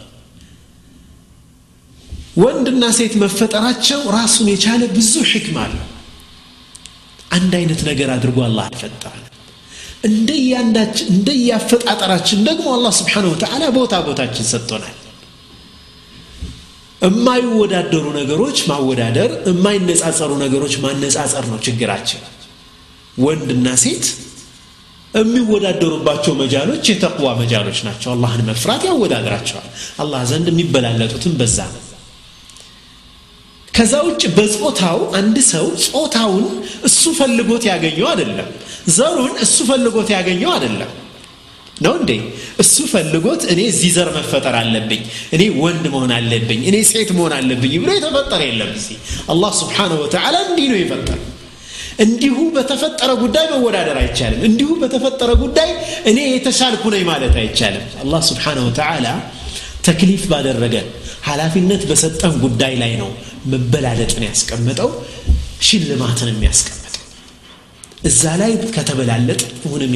ወንድና 2.43 2.83
ሴት 2.97 3.13
መፈጠራቸው 3.23 4.01
ራሱን 4.17 4.47
የቻለ 4.51 4.81
ብዙ 4.95 5.13
ሕክማ 5.31 5.57
አለው 5.65 5.85
አንድ 7.31 7.53
አይነት 7.59 7.81
ነገር 7.89 8.09
አድርጎ 8.13 8.37
አላህ 8.47 8.65
አልፈጠረን 8.69 9.25
እንደያፈጣጠራችን 11.11 12.39
ደግሞ 12.47 12.67
አላህ 12.75 12.93
ስብሓን 12.99 13.25
ወተዓላ 13.31 13.63
ቦታ 13.77 13.93
ቦታችን 14.07 14.45
ሰጥቶናል። 14.51 14.95
የማይወዳደሩ 17.01 18.05
ነገሮች 18.17 18.57
ማወዳደር 18.69 19.29
የማይነጻጸሩ 19.49 20.31
ነገሮች 20.41 20.73
ማነጻጸር 20.85 21.45
ነው 21.51 21.59
ችግራችን። 21.67 22.21
ወንድና 23.17 23.67
ሴት 23.83 24.05
የሚወዳደሩባቸው 25.13 26.33
መጃሎች 26.41 26.83
የተቅዋ 26.91 27.27
መጃሎች 27.39 27.77
ናቸው። 27.87 28.09
አላህን 28.13 28.41
መፍራት 28.49 28.83
ያወዳድራቸዋል። 28.89 29.67
አላህ 30.03 30.21
ዘንድ 30.31 30.47
የሚበላለጡትም 30.51 31.33
በዛ 31.39 31.57
ነው 31.73 31.78
ከዛ 33.79 33.93
ውጭ 34.07 34.23
በጾታው 34.37 34.99
አንድ 35.17 35.37
ሰው 35.49 35.65
ጾታውን 35.85 36.45
እሱ 36.87 37.11
ፈልጎት 37.19 37.63
ያገኘው 37.69 38.07
አይደለም። 38.09 38.47
ዘሩን 38.95 39.33
እሱ 39.45 39.57
ፈልጎት 39.69 40.09
ያገኘው 40.15 40.51
አይደለም። 40.55 40.89
ነው 41.77 41.93
እንዴ? 41.99 42.11
እሱ 42.63 42.75
ፈልጎት 42.93 43.41
እኔ 43.51 43.59
እዚህ 43.71 43.91
ዘር 43.97 44.09
መፈጠር 44.15 44.55
አለብኝ 44.61 45.01
እኔ 45.35 45.43
ወንድ 45.61 45.85
መሆን 45.93 46.11
አለብኝ 46.17 46.61
እኔ 46.69 46.77
ሴት 46.89 47.09
መሆን 47.17 47.33
አለብኝ 47.37 47.73
ብሎ 47.83 47.89
የተፈጠረ 47.97 48.41
የለም 48.49 48.71
እዚህ። 48.75 48.97
አላህ 49.29 49.51
ስብሓንሁ 49.61 49.97
ወተዓላ 50.03 50.35
እንዲህ 50.47 50.67
ነው 50.71 50.79
የፈጠረ 50.81 51.17
እንዲሁ 51.99 52.37
በተፈጠረ 52.55 53.11
ጉዳይ 53.23 53.45
መወዳደር 53.53 53.97
አይቻልም። 54.03 54.41
እንዲሁ 54.49 54.69
በተፈጠረ 54.81 55.31
ጉዳይ 55.41 55.69
እኔ 56.05 56.19
የተሻልኩ 56.29 56.83
ነኝ 56.95 57.03
ማለት 57.09 57.35
አይቻልም። 57.41 57.85
አላህ 58.03 58.21
ስብሓንሁ 58.29 58.63
ወተዓላ 58.69 59.07
ተክሊፍ 59.87 60.23
ባደረገን 60.31 60.87
ኃላፊነት 61.25 61.81
በሰጠን 61.89 62.33
ጉዳይ 62.43 62.73
ላይ 62.75 62.93
ነው 62.95 63.09
መበላለጥን 63.52 64.24
ያስቀመጠው 64.30 64.90
ሽልማትን 65.68 66.30
የሚያስቀምጠው 66.32 67.02
እዛ 68.10 68.22
ላይ 68.42 68.52
ከተበላለጥ 68.76 69.42
ሁንም 69.72 69.92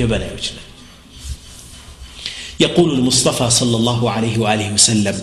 የበላዮች 0.00 0.48
ነን 0.56 0.66
يقول 2.60 2.90
المصطفى 2.98 3.46
صلى 3.50 3.76
الله 3.80 4.00
عليه 4.10 4.34
وآله 4.42 4.68
وسلم 4.76 5.16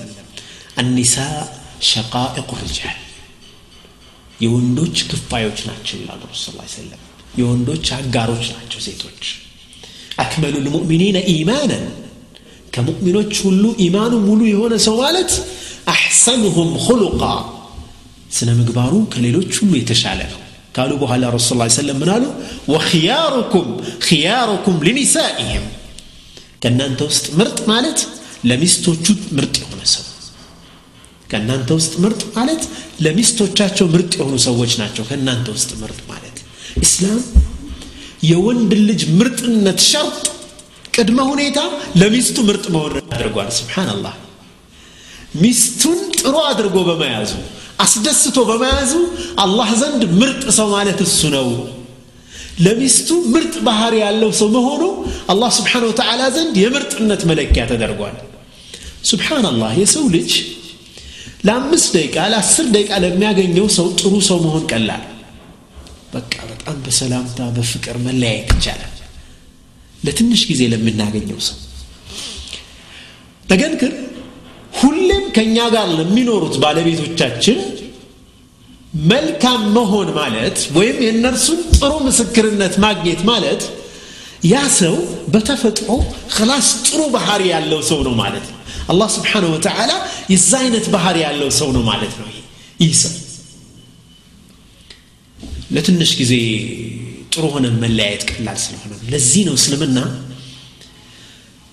النساء 0.81 1.35
شقائق 1.91 2.47
الرجال 2.57 2.97
የወንዶች 4.43 4.97
ክፋዮች 5.09 5.59
ናቸው 5.69 5.95
ይላሉ 6.01 6.21
ረሱ 6.31 6.43
ስ 6.47 6.73
ሰለም 6.75 6.99
የወንዶች 7.39 7.85
አጋሮች 7.97 8.45
ናቸው 8.57 8.79
ሴቶች 8.87 9.21
አክመሉ 10.23 10.55
ልሙእሚኒነ 10.65 11.17
ኢማናን 11.33 11.85
ከሙእሚኖች 12.73 13.33
ሁሉ 13.45 13.63
ኢማኑ 13.85 14.13
ሙሉ 14.27 14.41
የሆነ 14.51 14.73
ሰው 14.85 14.95
ማለት 15.03 15.31
አሕሰንሁም 15.93 16.69
ሁሉቃ 16.85 17.21
ስነ 18.32 18.50
ምግባሩ 18.58 18.92
ከሌሎች 19.12 19.52
ሁሉ 19.60 19.72
የተሻለ 19.78 20.20
ነው። 20.32 20.40
ካሉ 20.76 20.90
በኋላ 21.00 21.24
ረሱ 21.34 21.48
ስ 21.62 21.76
ሰለም 21.76 21.98
ምን 22.02 22.10
አሉ? 22.14 22.24
ወክያሩኩም 22.72 23.68
ክያሩኩም 24.04 24.76
ሊኒሳኢህም 24.86 25.66
ከእናንተ 26.62 27.00
ውስጥ 27.08 27.26
ምርጥ 27.38 27.58
ማለት 27.70 28.00
ለሚስቶቹ 28.44 29.06
ምርጥ 29.36 29.54
የሆነ 29.62 29.82
ሰው። 29.94 30.04
ከእናንተ 31.30 31.70
ውስጥ 31.78 31.92
ምርጥ 32.04 32.22
ማለት 32.36 32.62
ለሚስቶቻቸው 33.04 33.86
ምርጥ 33.94 34.12
የሆኑ 34.18 34.36
ሰዎች 34.48 34.72
ናቸው። 34.80 35.04
ከእናንተ 35.10 35.46
ውስጥ 35.56 35.70
ምርጥ 35.82 36.00
ማለት 36.08 36.36
ኢስላም 36.82 37.20
የወንድ 38.22 38.72
ልጅ 38.88 39.02
ምርጥነት 39.18 39.80
ሸርጥ 39.90 40.24
ቅድመ 40.94 41.18
ሁኔታ 41.30 41.58
ለሚስቱ 42.00 42.36
ምርጥ 42.48 42.64
መሆን 42.74 42.92
አድርጓል። 43.14 43.50
ስብሓንላህ 43.58 44.14
ሚስቱን 45.42 45.98
ጥሩ 46.18 46.34
አድርጎ 46.50 46.76
በመያዙ 46.88 47.30
አስደስቶ 47.82 48.38
በመያዙ 48.48 48.92
አላህ 49.44 49.68
ዘንድ 49.80 50.02
ምርጥ 50.20 50.42
ሰው 50.58 50.68
ማለት 50.74 51.00
እሱ 51.06 51.20
ነው። 51.36 51.48
ለሚስቱ 52.64 53.08
ምርጥ 53.34 53.54
ባህሪ 53.66 53.94
ያለው 54.04 54.30
ሰው 54.40 54.48
መሆኑ 54.56 54.82
አላህ 55.32 55.50
ስብሓን 55.58 55.84
ወተዓላ 55.88 56.22
ዘንድ 56.36 56.56
የምርጥነት 56.62 57.22
መለኪያ 57.30 57.62
ተደርጓል። 57.70 58.16
ስብሓንላህ 59.10 59.70
የሰው 59.80 60.04
ልጅ 60.14 60.32
ለአምስት 61.46 61.88
ደቂቃ 61.96 62.16
ለአስር 62.32 62.66
ደቂቃ 62.74 62.92
ለሚያገኘው 63.04 63.66
ሰው 63.76 63.86
ጥሩ 64.00 64.12
ሰው 64.28 64.38
መሆን 64.44 64.64
ቀላል። 64.72 65.04
በቃ 66.14 66.34
በጣም 66.50 66.76
በሰላምታ 66.84 67.40
በፍቅር 67.56 67.96
መለያየት 68.06 68.50
ይቻላል። 68.54 68.88
ለትንሽ 69.98 70.40
ጊዜ 70.50 70.62
ለምናገኘው 70.72 71.40
ሰው። 71.48 71.58
ነገር 73.48 73.72
ግን 73.80 73.92
ሁሌም 74.72 75.24
ከእኛ 75.36 75.56
ጋር 75.74 75.86
ለሚኖሩት 75.98 76.54
ባለቤቶቻችን 76.62 77.58
መልካም 79.10 79.60
መሆን 79.76 80.08
ማለት 80.18 80.58
ወይም 80.76 80.96
የእነርሱን 81.04 81.60
ጥሩ 81.76 81.92
ምስክርነት 82.06 82.74
ማግኘት 82.84 83.20
ማለት 83.30 83.62
ያ 84.44 84.60
ሰው 84.78 84.94
በተፈጥሮ 85.32 85.88
خلاص 86.34 86.68
ጥሩ 86.86 87.00
ባህሪ 87.14 87.42
ያለው 87.52 87.80
ሰው 87.90 88.00
ነው 88.06 88.14
ማለት 88.22 88.46
ነው። 88.50 88.58
አላህ 88.92 89.08
سبحانه 89.16 89.50
وتعالى 89.54 89.92
የዛ 90.32 90.50
አይነት 90.62 90.86
ባህሪ 90.94 91.18
ያለው 91.26 91.50
ሰው 91.60 91.68
ነው 91.76 91.82
ማለት 91.90 92.14
ነው 92.20 92.28
ይህ 92.80 92.94
ሰው። 93.02 93.12
ለትንሽ 95.74 96.10
ጊዜ 96.20 96.32
ጥሩ 97.32 97.44
ሆነ 97.54 97.66
መለያየት 97.82 98.22
ቀላል 98.30 98.58
ስለሆነ 98.64 98.92
ለዚህ 99.12 99.42
ነው 99.48 99.54
እስልምና 99.60 99.98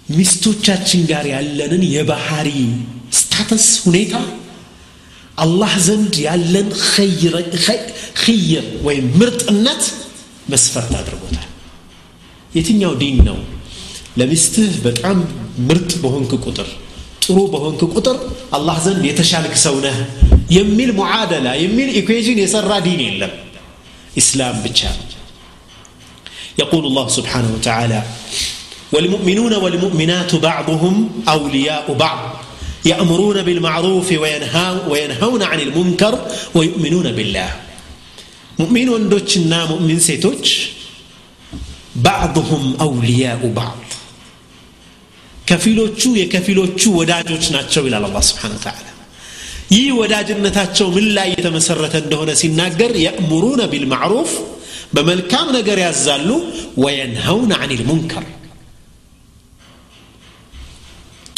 ሚስቶቻችን 0.09 1.03
ጋር 1.11 1.25
ያለንን 1.35 1.83
የባህሪ 1.95 2.49
ስታተስ 3.19 3.67
ሁኔታ 3.85 4.15
አላህ 5.45 5.73
ዘንድ 5.87 6.15
ያለን 6.27 6.69
ኸይር 8.19 8.67
ወይም 8.87 9.07
ምርጥነት 9.21 9.83
መስፈርት 10.53 10.93
አድርጎታል 11.01 11.49
የትኛው 12.57 12.93
ዲን 13.01 13.17
ነው 13.29 13.39
ለሚስትህ 14.21 14.75
በጣም 14.87 15.19
ምርጥ 15.69 15.93
በሆንክ 16.03 16.33
ቁጥር 16.47 16.69
ጥሩ 17.25 17.39
በሆንክ 17.55 17.81
ቁጥር 17.97 18.17
አላህ 18.57 18.77
ዘንድ 18.87 19.03
የተሻልክ 19.11 19.55
ሰው 19.65 19.77
ነህ 19.87 19.97
የሚል 20.57 20.91
ሙዓደላ 21.01 21.49
የሚል 21.65 21.91
ኢኩዌዥን 22.01 22.41
የሰራ 22.43 22.73
ዲን 22.87 23.03
የለም 23.07 23.35
ኢስላም 24.23 24.57
ብቻ 24.67 24.81
ነው 24.99 25.11
يقول 26.59 26.85
الله 26.87 27.07
سبحانه 27.19 27.51
وتعالى 27.57 27.99
والمؤمنون 28.93 29.53
والمؤمنات 29.55 30.33
بعضهم 30.49 30.95
أولياء 31.29 31.87
بعض 32.05 32.21
يأمرون 32.85 33.39
بالمعروف 33.43 34.09
وينهون 34.93 35.43
عن 35.43 35.59
المنكر 35.61 36.15
ويؤمنون 36.57 37.07
بالله 37.13 37.51
مؤمن 38.59 38.87
وندوشنا 38.89 39.59
مؤمن 39.73 39.97
سيتوش 40.09 40.49
بعضهم 42.09 42.63
أولياء 42.87 43.41
بعض 43.61 43.79
ከፊሎቹ 45.49 46.01
የከፊሎቹ 46.21 46.81
ወዳጆች 46.99 47.45
ናቸው 47.55 47.83
ይላል 47.87 48.05
አላ 48.09 48.19
ስብሓን 48.29 48.55
ተዓላ 48.65 48.87
ይህ 49.75 49.89
ወዳጅነታቸው 49.99 50.87
ምን 50.95 51.07
ላይ 51.17 51.29
የተመሰረተ 51.35 51.95
እንደሆነ 52.05 52.31
ሲናገር 52.41 52.93
የእሙሩነ 53.03 53.61
ቢልማዕሩፍ 53.73 54.31
በመልካም 54.97 55.47
ነገር 55.59 55.79
ያዛሉ 55.85 56.31
ወየንሀውነ 56.85 57.53
አን 57.65 57.73
ልሙንከር 57.81 58.25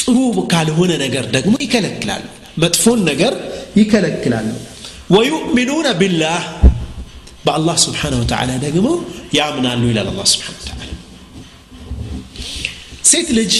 ጥሩ 0.02 0.18
ካልሆነ 0.52 0.92
ነገር 1.04 1.26
ደግሞ 1.36 1.54
ይከለክላሉ። 1.66 2.24
መጥፎን 2.64 3.00
ነገር 3.10 3.34
ይከለክላሉ። 3.80 4.50
ወዩእሚኑነ 5.16 5.88
ቢላህ 6.02 6.42
በአላህ 7.46 7.76
ስብሓን 7.86 8.14
ወተዓላ 8.20 8.52
ደግሞ 8.66 8.88
ያምናሉ 9.38 9.82
ይላል 9.92 10.10
አላ 10.12 10.24
ስብሓን 10.34 10.58
ሴት 13.12 13.30
ልጅ 13.38 13.54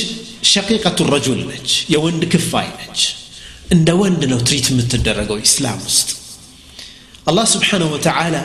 ሸቂቀቱ 0.52 1.00
ረጁል 1.14 1.40
ነች 1.50 1.70
የወንድ 1.94 2.24
ክፋይ 2.34 2.68
ነች። 2.80 3.00
እንደ 3.76 3.90
ወንድ 4.02 4.22
ነው 4.32 4.40
ትሪት 4.48 4.68
የምትደረገው 4.72 5.38
ኢስላም 5.44 5.80
ውስጥ። 5.88 6.10
አላህ 7.28 7.46
ስብሓንሁ 7.54 7.88
ወተዓላ 7.96 8.36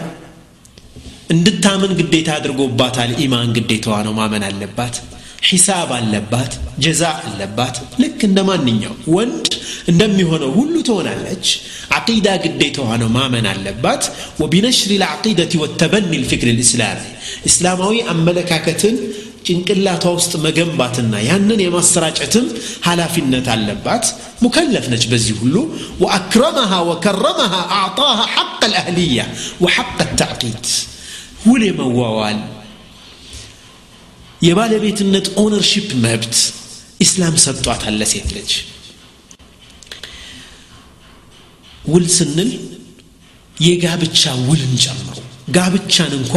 እንድታምን 1.31 1.93
ግዴታ 2.01 2.29
አድርጎባታል። 2.39 3.13
ኢማን 3.25 3.49
ግዴታዋ 3.57 3.97
ነው 4.07 4.13
ማመን 4.19 4.45
አለባት 4.49 4.97
ሒሳብ 5.43 5.91
አለባት 5.97 6.53
ጀዛ 6.85 7.03
አለባት። 7.23 7.77
ልክ 8.03 8.21
እንደ 8.29 8.41
ማንኛው 8.49 8.95
ወንድ 9.15 9.51
እንደሚሆነው 9.89 10.51
ሁሉ 10.57 10.75
ትሆናለች። 10.89 11.47
አቂዳ 11.97 12.29
ግዴታዋ 12.45 12.89
ነው 13.03 13.09
ማመን 13.17 13.47
አለባት። 13.53 14.03
ወቢነሽሪ 14.43 14.93
ልዓቂደት 15.03 15.53
ወተበኒ 15.63 16.13
ልፍክር 16.23 16.51
ልእስላሚ 16.53 17.03
እስላማዊ 17.51 17.95
አመለካከትን 18.13 18.97
ጭንቅላቷ 19.47 20.05
ውስጥ 20.17 20.33
መገንባትና 20.45 21.15
ያንን 21.27 21.61
የማሰራጨትም 21.65 22.47
ኃላፊነት 22.87 23.47
አለባት። 23.55 24.05
مكلف 24.43 24.87
ነች 24.93 25.05
በዚህ 25.13 25.37
ሁሉ። 25.43 25.57
وأكرمها 26.03 26.73
وكرمها 26.89 27.53
أعطاها 27.77 28.19
حق 28.35 28.61
الأهلية 28.73 29.21
وحق 29.65 29.89
التعقيد። 30.21 30.67
ውል 31.47 31.63
የመዋዋል 31.67 32.39
የባለቤትነት 34.41 35.27
ownership 35.43 35.89
መብት 36.05 36.35
ኢስላም 37.01 37.37
ሰጧታል 37.45 37.95
ለሴት 38.01 38.29
ልጅ። 38.37 38.51
ውል 41.85 42.07
ስንል 42.17 42.51
የጋብቻ 43.57 44.21
ውልን 44.49 44.75
ጨምሮ 44.85 45.15
ጋብቻን 45.57 46.13
እንኳ 46.19 46.35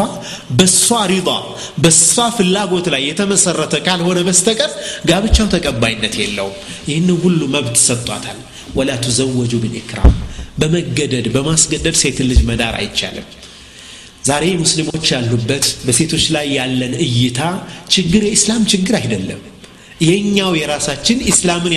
በሷ 0.57 0.97
رضا 1.11 1.29
በሷ 1.83 2.25
ፍላጎት 2.35 2.87
ላይ 2.93 3.01
የተመሰረተ 3.07 3.75
ካልሆነ 3.85 4.19
በስተቀር 4.27 4.71
ጋብቻው 5.09 5.47
ተቀባይነት 5.55 6.15
የለውም። 6.21 6.57
ይህን 6.89 7.09
ሁሉ 7.23 7.41
መብት 7.55 7.77
ሰጥቷታል። 7.87 8.39
ወላ 8.77 8.91
ቱዘወጁ 9.03 9.53
ብልኢክራም 9.63 10.15
በመገደድ 10.59 11.27
በማስገደድ 11.35 11.95
ሴትን 12.01 12.27
ልጅ 12.31 12.41
መዳር 12.49 12.75
አይቻልም 12.79 13.27
ዛሬ 14.23 14.45
ሙስሊሞች 14.61 15.05
ያሉበት 15.13 15.65
በሴቶች 15.85 16.25
ላይ 16.35 16.47
ያለን 16.57 16.93
እይታ 17.05 17.39
ችግር 17.93 18.23
የኢስላም 18.25 18.63
ችግር 18.71 18.95
አይደለም። 18.99 19.39
የኛው 20.01 20.51
የራሳችን 20.57 21.23
ኢስላምን 21.31 21.73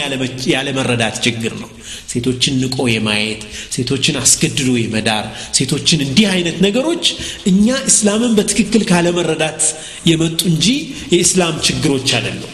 ያለመረዳት 0.53 1.17
ችግር 1.25 1.53
ነው። 1.63 1.71
ሴቶችን 2.13 2.55
ንቆ 2.63 2.77
የማየት 2.91 3.43
ሴቶችን 3.75 4.17
አስገድዶ 4.21 4.71
የመዳር 4.79 5.25
ሴቶችን 5.59 6.05
እንዲህ 6.07 6.27
አይነት 6.35 6.59
ነገሮች 6.67 7.05
እኛ 7.51 7.77
እስላምን 7.91 8.33
በትክክል 8.39 8.83
ካለመረዳት 8.91 9.63
የመጡ 10.11 10.41
እንጂ 10.53 10.67
የኢስላም 11.15 11.57
ችግሮች 11.69 12.09
አይደሉም። 12.19 12.53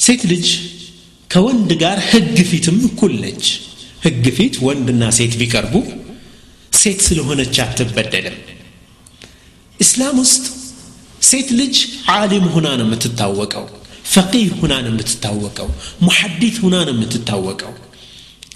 ሴት 0.00 0.24
ልጅ 0.32 0.46
ከወንድ 1.30 1.70
ጋር 1.80 1.98
ህግ 2.10 2.36
ፊትም 2.50 2.76
እኩል 2.88 3.14
ነች። 3.22 3.46
ህግ 4.04 4.24
ፊት 4.36 4.56
ወንድና 4.66 5.04
ሴት 5.16 5.32
ቢቀርቡ 5.40 5.74
ሴት 6.86 7.00
ስለሆነች 7.06 7.56
አትበደልም። 7.62 8.36
እስላም 9.78 10.16
ውስጥ 10.22 10.44
ሴት 11.28 11.48
ልጅ 11.58 11.76
ዓሊም 12.12 12.44
ሁና 12.54 12.66
ነው 12.80 12.86
የምትታወቀው 12.86 13.64
ፈቂህ 14.12 14.50
ሁና 14.60 14.74
ነው 14.84 14.90
የምትታወቀው 14.92 15.68
ሙሐዲት 16.04 16.56
ሁና 16.64 16.76
ነው 16.86 16.94
የምትታወቀው። 16.96 17.72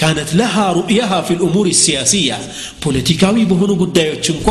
ካነት 0.00 0.30
ለሃ 0.38 0.54
ሩእያሃ 0.76 1.12
ፊ 1.26 1.36
ልእሙር 1.40 1.66
ሲያሲያ 1.80 2.34
ፖለቲካዊ 2.84 3.36
በሆኑ 3.50 3.72
ጉዳዮች 3.82 4.26
እንኳ 4.34 4.46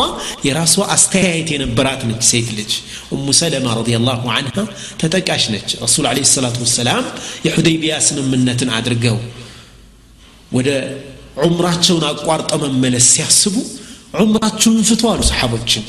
የራሷ 0.47 0.75
አስተያየት 0.95 1.49
የነበራት 1.53 2.01
ነች 2.09 2.21
ሴት 2.29 2.49
ልጅ። 2.59 2.73
እሙ 3.15 3.25
ሰለማ 3.39 3.67
ረዲየላሁ 3.79 4.23
አንሃ 4.35 4.57
ተጠቃሽ 5.01 5.45
ነች። 5.55 5.69
ረሱል 5.83 6.07
ለ 6.17 6.25
ሰላቱ 6.33 6.59
ወሰላም 6.65 7.05
የሑደይቢያ 7.47 7.95
ስምምነትን 8.09 8.71
አድርገው 8.77 9.17
ወደ 10.51 10.69
ዑምራቸውን 11.39 12.05
አቋርጠው 12.09 12.59
መመለስ 12.65 13.07
ሲያስቡ 13.13 13.55
ዑምራችሁን 14.19 14.77
ፍቱ 14.89 15.01
አሉ 15.11 15.21
ሰሓቦችን 15.29 15.83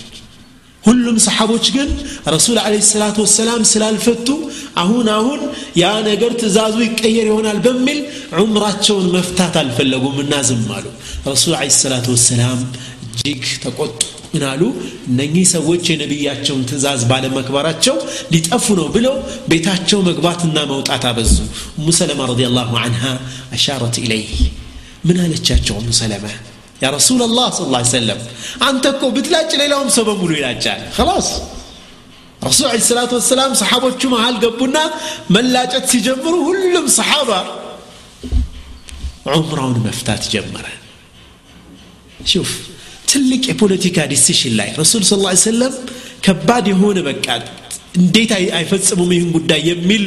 ሁሉም 0.84 1.16
ሰሓቦች 1.24 1.66
ግን 1.74 1.88
ረሱል 2.34 2.58
አለ 2.62 2.74
ሰላቱ 2.88 3.16
ወሰላም 3.24 3.62
ስላልፈቱ 3.70 4.28
አሁን 4.82 5.08
አሁን 5.16 5.40
ያ 5.80 5.90
ነገር 6.06 6.32
ትእዛዙ 6.40 6.76
ይቀየር 6.86 7.26
ይሆናል 7.30 7.58
በሚል 7.66 7.98
ዑምራቸውን 8.40 9.08
መፍታት 9.16 9.56
አልፈለጉም 9.62 10.16
እና 10.24 10.34
ዝም 10.48 10.64
አሉ። 10.76 10.86
ረሱል 11.28 11.54
አለ 11.58 11.68
ሰላቱ 11.78 12.06
ወሰላም 12.16 12.60
እጅግ 13.06 13.44
ተቆጡ። 13.64 14.00
ምን 14.32 14.44
አሉ? 14.48 14.62
እነኚህ 15.08 15.44
ሰዎች 15.52 15.84
የነቢያቸውን 15.90 16.62
ትእዛዝ 16.70 17.00
ባለመክበራቸው 17.10 17.96
ሊጠፉ 18.32 18.66
ነው 18.80 18.88
ብለው 18.96 19.14
ቤታቸው 19.50 20.00
መግባትና 20.08 20.58
መውጣት 20.72 21.04
አበዙ። 21.10 21.34
እሙ 21.78 21.88
ሰለማ 21.98 22.28
ረዲየላሁ 22.32 22.72
አንሃ 22.84 23.02
አሻረት 23.56 23.96
ኢለይህ 24.04 24.32
من 25.04 25.16
هالتشاتشو 25.22 25.74
أم 25.78 25.90
سلمة؟ 26.00 26.32
يا 26.82 26.90
رسول 26.90 27.20
الله 27.28 27.46
صلى 27.56 27.66
الله 27.66 27.80
عليه 27.82 27.96
وسلم. 27.98 28.18
أنتكو 28.68 29.06
بتلاتش 29.16 29.54
ليلهم 29.60 29.88
سبب 29.88 30.18
ولو 30.22 30.54
خلاص. 30.98 31.28
رسول 32.48 32.66
عليه 32.72 32.82
الصلاة 32.84 33.10
والسلام 33.14 33.50
صحابة 33.54 33.98
شما 33.98 34.18
هل 34.24 34.36
قبنا 34.44 34.84
من 35.34 35.44
لا 35.54 35.64
جتسي 35.72 35.98
جمره 36.06 36.38
هلهم 36.48 36.86
صحابة. 37.00 37.38
عمران 39.26 39.74
مفتات 39.86 40.22
جمرة. 40.32 40.72
شوف 42.32 42.50
تلك 43.08 43.46
بوليتيكا 43.60 44.06
ديسيشن 44.06 44.52
لاي 44.58 44.70
رسول 44.78 45.04
صلى 45.04 45.16
الله 45.18 45.32
عليه 45.34 45.48
وسلم 45.48 45.72
كباد 46.22 46.66
هون 46.80 46.98
بكاد 47.02 47.42
أي 48.16 48.44
አይፈጽሙም 48.58 49.10
ይህን 49.16 49.30
بدأ 49.36 49.58
የሚል 49.70 50.04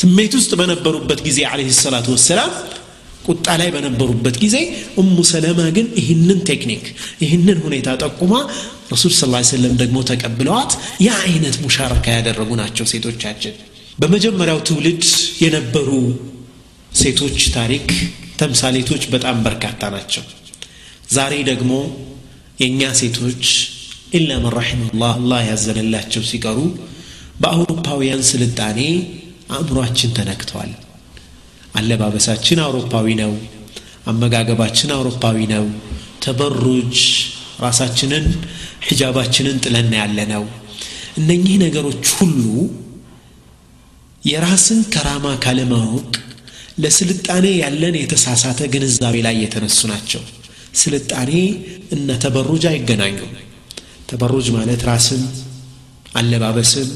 ስሜት 0.00 0.32
ውስጥ 0.38 0.50
በነበሩበት 0.60 1.20
ጊዜ 1.26 1.38
عليه 1.52 1.68
الصلاة 1.74 2.06
والسلام 2.14 2.50
ቁጣ 3.26 3.46
ላይ 3.60 3.68
በነበሩበት 3.74 4.36
ጊዜ 4.44 4.56
እሙ 5.00 5.16
ሰለማ 5.30 5.60
ግን 5.76 5.86
ይህንን 6.00 6.38
ቴክኒክ 6.48 6.84
ይህንን 7.22 7.58
ሁኔታ 7.66 7.88
ጠቁማ 8.02 8.34
ረሱል 8.92 9.12
ስ 9.14 9.22
ሰለም 9.50 9.74
ደግሞ 9.82 9.98
ተቀብለዋት 10.10 10.72
ያ 11.06 11.12
አይነት 11.26 11.56
ሙሻረካ 11.64 12.06
ያደረጉ 12.16 12.50
ናቸው 12.62 12.86
ሴቶቻችን። 12.92 13.54
በመጀመሪያው 13.98 14.58
ትውልድ 14.68 15.02
የነበሩ 15.42 15.88
ሴቶች 16.92 17.38
ታሪክ 17.56 17.86
ተምሳሌቶች 18.36 19.02
በጣም 19.14 19.36
በርካታ 19.46 19.90
ናቸው። 19.94 20.24
ዛሬ 21.12 21.34
ደግሞ 21.50 21.72
የእኛ 22.62 22.82
ሴቶች 23.00 23.44
ኢላ 24.12 24.30
መን 24.42 24.52
ረሒመላህ 24.56 25.12
አላህ 25.18 25.40
ያዘነላቸው 25.50 26.22
ሲቀሩ 26.30 26.58
በአውሮፓውያን 27.42 28.22
ስልጣኔ 28.30 28.80
አእምሯችን 29.56 30.14
ተነክተዋል 30.18 30.72
አለባበሳችን 31.74 32.58
አውሮፓዊ 32.64 33.06
ነው 33.20 33.32
አመጋገባችን 34.10 34.90
አውሮፓዊ 34.96 35.38
ነው 35.52 35.64
ተበሩጅ 36.24 36.98
ራሳችንን 37.64 38.24
ሒጃባችንን 38.86 39.56
ጥለን 39.64 39.90
ያለ 39.98 40.18
ነው 40.32 40.44
እነኚህ 41.20 41.56
ነገሮች 41.64 42.04
ሁሉ 42.18 42.44
የራስን 44.22 44.80
ከራማ 44.94 45.26
ካለማወቅ 45.44 46.10
ለስልጣኔ 46.82 47.46
ያለን 47.62 47.94
የተሳሳተ 48.00 48.60
ግንዛቤ 48.74 49.16
ላይ 49.26 49.36
የተነሱ 49.42 49.80
ናቸው። 49.90 50.22
ስልጣኔ 50.82 51.32
እነ 51.96 52.08
ተበሩጅ 52.22 52.64
አይገናኙም። 52.70 53.32
ተበሩጅ 54.10 54.46
ማለት 54.56 54.82
ራስን 54.88 55.22
አለባበስን 56.16 56.88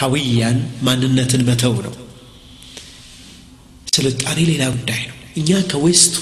ሀዊያን 0.00 0.58
ማንነትን 0.86 1.42
መተው 1.48 1.74
ነው 1.86 1.94
ስልጣኔ 3.92 4.38
ሌላ 4.48 4.64
ጉዳይ 4.74 5.00
ነው። 5.08 5.16
እኛ 5.40 5.50
ከዌስቱ 5.70 6.14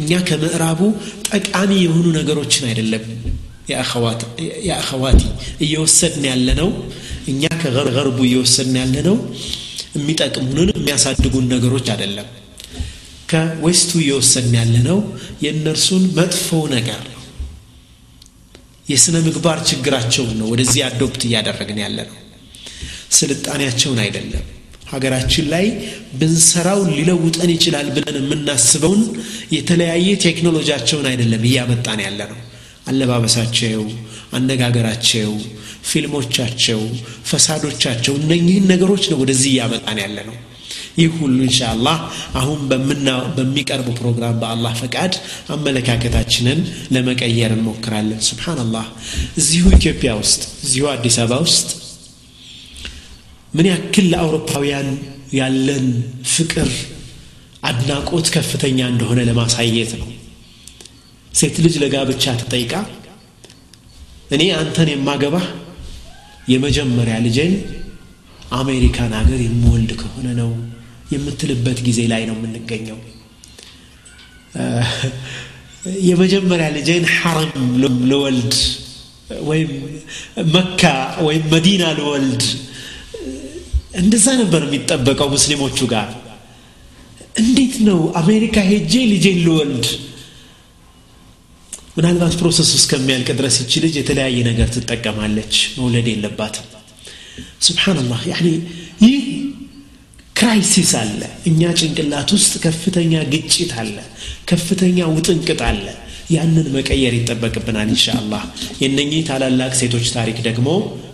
እኛ 0.00 0.10
ከምዕራቡ 0.28 0.80
ጠቃሚ 1.28 1.70
የሆኑ 1.82 2.06
ነገሮችን 2.16 2.64
አይደለም 2.70 3.04
የአኸዋቲ 4.64 5.22
እየወሰድን 5.64 6.24
ያለ 6.30 6.48
ነው 6.60 6.68
እኛ 7.32 7.42
ከገርቡ 7.62 8.18
እየወሰድን 8.28 8.76
ያለ 8.80 8.96
ነው 9.08 9.16
የሚጠቅሙንን 9.96 10.70
የሚያሳድጉን 10.74 11.46
ነገሮች 11.54 11.86
አይደለም። 11.94 12.28
ከዌስቱ 13.30 13.92
እየወሰድን 14.02 14.54
ያለ 14.60 14.74
ነው 14.88 14.98
የእነርሱን 15.44 16.04
መጥፎ 16.18 16.48
ነገር 16.74 17.00
ነው። 17.06 17.22
የሥነ 18.86 19.16
ምግባር 19.26 19.58
ችግራቸውን 19.70 20.36
ነው 20.40 20.46
ወደዚህ 20.52 20.82
አዶፕት 20.88 21.22
እያደረግን 21.28 21.80
ያለ 21.84 21.98
ነው 22.10 22.18
ስልጣኔያቸውን 23.18 23.98
አይደለም 24.04 24.44
ሀገራችን 24.86 25.46
ላይ 25.52 25.66
ብንሰራው 26.18 26.80
ሊለውጠን 26.90 27.50
ይችላል 27.54 27.86
ብለን 27.96 28.16
የምናስበውን 28.20 29.02
የተለያየ 29.56 30.08
ቴክኖሎጂያቸውን 30.26 31.06
አይደለም 31.12 31.44
እያመጣን 31.48 32.02
ያለ 32.06 32.20
ነው 32.32 32.40
አለባበሳቸው 32.90 33.82
አነጋገራቸው 34.38 35.32
ፊልሞቻቸው 35.90 36.80
ፈሳዶቻቸው 37.30 38.14
እነኚህን 38.20 38.68
ነገሮች 38.72 39.04
ነው 39.12 39.18
ወደዚህ 39.22 39.50
እያመጣን 39.52 39.98
ያለ 40.04 40.18
ነው 40.28 40.36
ይህ 41.00 41.10
ሁሉ 41.20 41.38
እንሻአላህ 41.46 41.96
አሁን 42.40 42.60
በሚቀርቡ 43.36 43.88
ፕሮግራም 43.98 44.38
በአላህ 44.42 44.72
ፈቃድ 44.80 45.14
አመለካከታችንን 45.56 46.60
ለመቀየር 46.94 47.52
እንሞክራለን። 47.56 48.20
ስብሓንላህ 48.28 48.86
እዚሁ 49.42 49.64
ኢትዮጵያ 49.78 50.12
ውስጥ 50.22 50.42
እዚሁ 50.66 50.86
አዲስ 50.94 51.18
አበባ 51.24 51.40
ውስጥ 51.44 51.68
ምን 53.56 53.66
ያክል 53.70 54.06
ለአውሮፓውያን 54.12 54.88
ያለን 55.36 55.86
ፍቅር 56.32 56.68
አድናቆት 57.62 58.26
ከፍተኛ 58.34 58.78
እንደሆነ 58.92 59.20
ለማሳየት 59.28 59.92
ነው። 60.00 60.08
ሴት 61.32 61.56
ልጅ 61.64 61.74
ለጋብቻ 61.82 62.24
ተጠይቃ 62.42 62.72
እኔ 64.30 64.42
አንተን 64.60 64.88
የማገባህ 64.92 65.46
የመጀመሪያ 66.48 67.16
ልጄን 67.26 67.52
አሜሪካን 68.58 69.12
ሀገር 69.18 69.40
የምወልድ 69.44 69.92
ከሆነ 70.00 70.28
ነው 70.40 70.50
የምትልበት 71.12 71.78
ጊዜ 71.86 72.00
ላይ 72.12 72.22
ነው 72.28 72.36
የምንገኘው። 72.38 72.98
የመጀመሪያ 76.08 76.66
ልጄን 76.76 77.04
ሐረም 77.16 77.64
ልወልድ 78.10 78.54
ወይም 79.48 79.70
መካ 80.54 80.82
ወይም 81.26 81.44
መዲና 81.52 81.84
ልወልድ 81.98 82.42
እንደዛ 83.96 84.26
ነበር 84.40 84.62
የሚጠበቀው 84.66 85.28
ሙስሊሞቹ 85.34 85.78
ጋር። 85.92 86.08
እንዴት 87.42 87.74
ነው 87.88 87.98
አሜሪካ 88.20 88.56
ሄጄ 88.68 88.92
ልጄን 89.12 89.38
ልወልድ? 89.46 89.86
ምናልባት 91.96 92.34
process 92.40 92.70
እስከሚያልቅ 92.78 93.28
ድረስ 93.38 93.56
ይቺ 93.62 93.72
ልጅ 93.84 93.94
የተለያየ 94.00 94.38
ነገር 94.48 94.68
ትጠቀማለች 94.74 95.54
መውለድ 95.76 96.06
የለባትም። 96.10 96.66
سبحان 97.66 97.97
الله 97.97 98.20
يعني 98.32 98.46
ይህ 99.04 99.22
crisis 100.38 100.90
አለ። 101.00 101.20
እኛ 101.50 101.60
ጭንቅላት 101.80 102.30
ውስጥ 102.36 102.52
ከፍተኛ 102.64 103.22
ግጭት 103.32 103.72
አለ 103.82 103.96
ከፍተኛ 104.50 104.98
ውጥንቅጥ 105.14 105.60
አለ። 105.70 105.84
ያንን 106.34 106.66
መቀየር 106.76 107.14
ይጠበቅብናል 107.16 107.88
إن 107.88 107.94
شاء 107.94 108.06
الله 108.20 108.42
የነኚህ 108.82 109.20
ታላላቅ 109.28 109.72
ሴቶች 109.80 110.06
ታሪክ 110.16 110.38
ደግሞ 110.48 110.68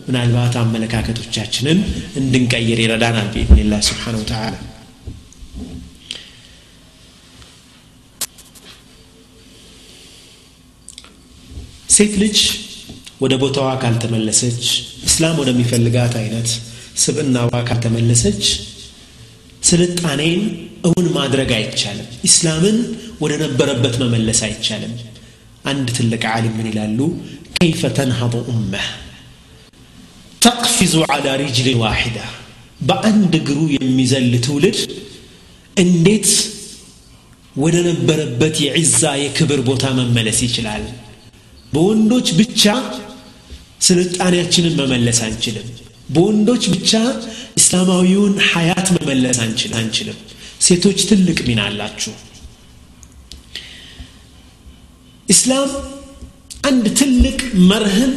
ምናልባት 0.07 0.55
አመለካከቶቻችንን 0.63 1.79
እንድንቀይር 2.21 2.81
ይረዳናል 2.85 3.29
بإذن 3.35 3.61
الله 3.61 3.81
سبحانه 3.89 4.19
وتعالى። 4.21 4.55
ሴት 11.95 12.13
ልጅ 12.23 12.39
ወደ 13.23 13.35
ቦታዋ 13.43 13.69
ካልተመለሰች 13.83 14.63
እስላም 15.09 15.37
ወደሚፈልጋት 15.43 16.15
አይነት 16.23 16.49
ስብዕናዋ 17.03 17.51
ካልተመለሰች 17.69 18.43
ስልጣኔን 19.63 20.41
እውን 20.89 21.07
ማድረግ 21.17 21.51
አይቻልም። 21.59 22.09
ኢስላምን 22.29 22.79
ወደ 23.21 23.33
ነበረበት 23.45 23.95
መመለስ 24.03 24.41
አይቻልም። 24.49 24.95
አንድ 25.65 25.89
ትልቅ 25.99 26.23
ዓሊም 26.33 26.55
ምን 26.59 26.69
ይላሉ? 26.71 26.99
ከይፈ 27.57 27.81
ተንሀض 27.99 28.35
ኡመህ 28.53 28.87
ተቅፊዙ 30.83 31.01
ዓላ 31.15 31.27
ሪጅል 31.41 31.67
ዋሒዳ 31.81 32.17
በአንድ 32.81 33.33
እግሩ 33.39 33.59
የሚዘል 33.75 34.25
ትውልድ 34.47 34.79
እንዴት 35.77 36.31
ወደ 37.57 37.77
ነበረበት 37.89 38.57
የዒዛ 38.65 39.03
የክብር 39.21 39.61
ቦታ 39.69 39.85
መመለስ 39.99 40.39
ይችላል? 40.47 40.83
በወንዶች 41.73 42.31
ብቻ 42.41 42.65
ስልጣኔያችንን 43.89 44.75
መመለስ 44.81 45.21
አንችልም። 45.27 45.69
በወንዶች 46.09 46.67
ብቻ 46.75 46.93
እስላማዊውን 47.61 48.35
ሐያት 48.51 48.91
መመለስ 48.97 49.41
አንችልም። 49.45 50.19
ሴቶች 50.67 50.99
ትልቅ 51.11 51.39
ሚና 51.49 51.63
አላችሁ። 51.69 52.15
ኢስላም 55.29 55.71
አንድ 56.71 56.85
ትልቅ 57.01 57.39
መርህን 57.71 58.13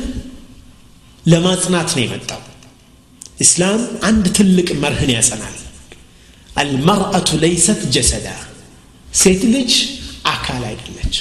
ለማጽናት 1.25 1.91
ነው 1.95 2.03
የመጣው 2.05 2.41
ኢስላም 3.37 3.79
አንድ 4.07 4.25
ትልቅ 4.37 4.67
መርህን 4.83 5.11
ያጸናል። 5.15 5.55
አልመርአቱ 6.55 7.29
ለይሰት 7.41 7.81
ጀሰዳ። 7.95 8.27
ሴት 9.13 9.41
ልጅ 9.55 9.71
አካል 10.31 10.63
አይደለች። 10.69 11.15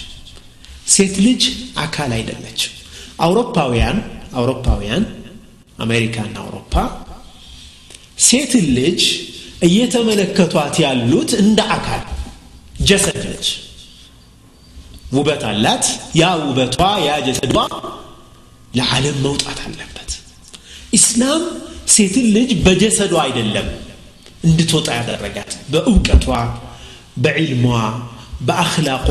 ሴት 0.94 1.14
ልጅ 1.27 1.42
አካል 1.85 2.11
አይደለች። 2.18 2.61
አውሮፓውያን 3.24 3.98
አውሮፓውያን 4.35 5.05
አሜሪካና 5.79 6.37
አውሮፓ 6.44 6.74
ሴትን 8.24 8.66
ልጅ 8.79 9.00
እየተመለከቷት 9.68 10.74
ያሉት 10.85 11.31
እንደ 11.42 11.61
አካል 11.77 12.03
ጀሰድ 12.88 13.22
ነች። 13.27 13.48
ውበት 15.12 15.42
አላት። 15.50 15.85
ያ 16.20 16.31
ውበቷ 16.42 16.79
ያ 17.07 17.12
ጀሰዷ 17.27 17.57
ለዓለም 18.79 19.16
መውጣት 19.27 19.59
አለበት። 19.66 20.11
ኢስላም 20.98 21.42
ሴትን 21.88 22.27
ልጅ 22.37 22.51
በጀሰዷ 22.64 23.14
አይደለም 23.25 23.68
እንድትወጣ 24.44 24.88
ያደረጋት 24.99 25.53
በእውቀቷ 25.73 26.27
በዕልሟ 27.25 27.64
በአኽላቋ 28.40 29.09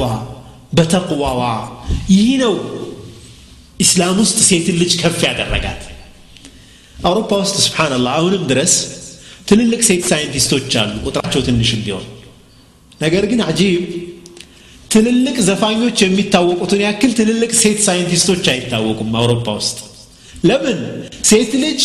በተቅዋዋ። 0.73 1.41
ይህ 2.13 2.29
ነው 2.41 2.53
ኢስላም 3.79 4.17
ውስጥ 4.23 4.37
ሴትን 4.49 4.75
ልጅ 4.81 4.91
ከፍ 5.01 5.19
ያደረጋት። 5.27 5.81
አውሮፓ 7.03 7.31
ውስጥ 7.43 7.55
ስብሓንላህ 7.65 8.13
አሁንም 8.17 8.43
ድረስ 8.51 8.73
ትልልቅ 9.47 9.81
ሴት 9.87 10.03
ሳይንቲስቶች 10.11 10.75
አሉ 10.81 10.93
ቁጥራቸው 11.07 11.41
ትንሽም 11.47 11.81
ቢሆን። 11.85 12.05
ነገር 13.01 13.23
ግን 13.31 13.39
አጂብ 13.47 13.83
ትልልቅ 14.91 15.35
ዘፋኞች 15.47 15.97
የሚታወቁትን 16.03 16.81
ያክል 16.85 17.11
ትልልቅ 17.19 17.51
ሴት 17.61 17.79
ሳይንቲስቶች 17.87 18.45
አይታወቁም 18.53 19.11
አውሮፓ 19.19 19.47
ውስጥ። 19.59 19.77
ለምን? 20.43 20.79
ሴት 21.23 21.51
ልጅ 21.63 21.81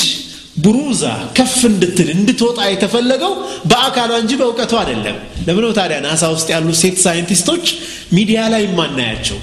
ብሩዛ 0.58 1.02
ከፍ 1.36 1.58
እንድትል 1.68 2.08
እንድትወጣ 2.14 2.58
የተፈለገው 2.70 3.32
በአካሏ 3.70 4.10
እንጂ 4.22 4.32
በእውቀቱ 4.40 4.72
አይደለም። 4.80 5.16
ለምነው 5.46 5.72
ታዲያ 5.78 5.98
ናሳ 6.06 6.22
ውስጥ 6.34 6.48
ያሉ 6.54 6.68
ሴት 6.80 6.96
ሳይንቲስቶች 7.04 7.64
ሚዲያ 8.16 8.40
ላይ 8.54 8.62
የማናያቸው? 8.66 9.38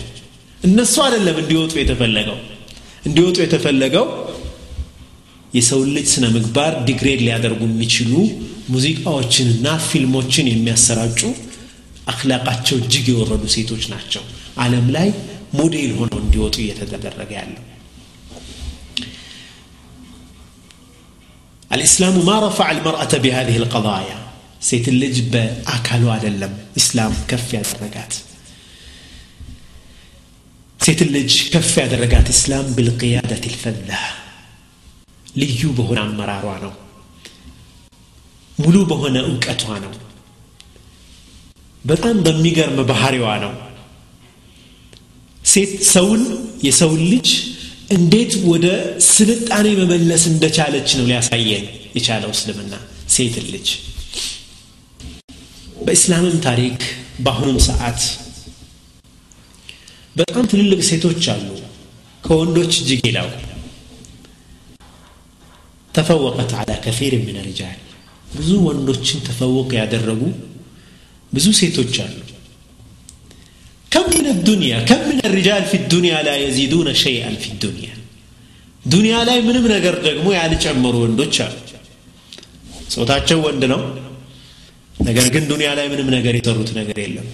እነሱ 0.62 0.95
አይደለም 1.06 1.38
እንዲወጡ 1.43 1.73
የተፈለገው። 1.82 2.38
እንዲወጡ 3.06 3.38
የተፈለገው 3.43 4.06
የሰው 5.54 5.82
ልጅ 5.95 6.08
ስነ 6.13 6.25
ምግባር 6.36 6.73
degrade 6.88 7.21
ሊያደርጉ 7.25 7.62
የሚችሉ 7.69 8.13
ሙዚቃዎችንና 8.73 9.67
ፊልሞችን 9.89 10.49
የሚያሰራጩ 10.51 11.21
አክላቃቸው 12.12 12.75
እጅግ 12.82 13.06
የወረዱ 13.12 13.45
ሴቶች 13.56 13.86
ናቸው። 13.93 14.23
አለም 14.63 14.88
ላይ 14.95 15.08
ሞዴል 15.60 15.93
ሆነው 15.99 16.19
እንዲወጡ 16.23 16.56
እየተደረገ 16.63 17.32
ያለው 17.39 17.63
الإسلام 21.70 22.14
ما 22.26 22.36
رفع 22.46 22.66
المرأة 22.70 23.12
بهذه 23.24 23.56
القضايا 23.62 24.18
سيت 24.60 24.86
اللج 24.92 25.16
بأكل 25.32 26.02
عدلم 26.14 26.52
إسلام 26.80 27.12
كف 27.28 27.46
يا 27.54 27.62
درجات 27.72 28.12
سيت 30.80 31.00
اللج 31.06 31.32
كف 31.52 31.76
يا 31.78 31.86
درجات 31.86 32.26
إسلام 32.36 32.66
بالقيادة 32.76 33.42
الفذة 33.52 34.02
ልዩ 35.40 35.60
በሆነ 35.78 35.98
አመራሯ 36.06 36.44
ነው 36.62 36.72
ሙሉ 38.62 38.76
በሆነ 38.90 39.16
እውቀቷ 39.28 39.64
ነው 39.84 39.92
በጣም 41.84 42.16
በሚገርም 42.24 42.78
ባህሪዋ 42.88 43.26
ነው 43.44 43.52
ሴት 45.52 45.72
ሰውን 45.92 46.22
የሰውን 46.66 47.02
ልጅ 47.12 47.28
እንዴት 47.89 48.33
ወደ 48.51 48.67
ስልጣኔ 49.09 49.67
መመለስ 49.81 50.23
እንደቻለች 50.29 50.89
ነው 50.97 51.05
ሊያሳየን 51.09 51.65
የቻለው 51.95 52.31
እስልምና 52.35 52.73
ሴት 53.15 53.35
ልጅ። 53.47 53.67
በእስላምም 55.85 56.37
ታሪክ 56.47 56.77
በአሁኑም 57.25 57.59
ሰዓት 57.67 57.99
በጣም 60.15 60.43
ትልልቅ 60.51 60.79
ሴቶች 60.89 61.23
አሉ። 61.33 61.47
ከወንዶች 62.23 62.73
እጅግ 62.79 63.01
ይላው 63.09 63.29
ተፈወቀት 65.93 66.53
አላ 66.59 66.71
ከፊር 66.85 67.13
ምን 67.21 67.37
ብዙ 68.35 68.51
ወንዶችን 68.67 69.19
ተፈወቅ 69.27 69.69
ያደረጉ 69.79 70.21
ብዙ 71.31 71.47
ሴቶች 71.59 71.95
አሉ 72.03 72.15
كم 73.94 74.06
من 74.16 74.26
الدنيا 74.36 74.78
كم 74.90 75.00
من 75.10 75.18
الرجال 75.28 75.62
في 75.70 75.76
الدنيا 75.82 76.18
لا 76.28 76.34
يزيدون 76.44 76.88
شيئا 77.04 77.30
في 77.42 77.48
الدنيا 77.54 77.94
ዱንያ 78.84 79.14
ላይ 79.28 79.38
ምንም 79.46 79.64
ነገር 79.74 79.94
ደግሞ 80.06 80.26
ያልጨመሩ 80.36 80.94
ወንዶች 81.04 81.36
አሉ 81.46 81.56
ጾታቸው 82.94 83.38
ወንድ 83.46 83.62
ነው 83.72 83.80
ነገር 85.08 85.26
ግን 85.34 85.44
ዱንያ 85.50 85.68
ላይ 85.78 85.86
ምንም 85.92 86.08
ነገር 86.16 86.34
የሰሩት 86.38 86.70
ነገር 86.78 86.96
የለም 87.04 87.26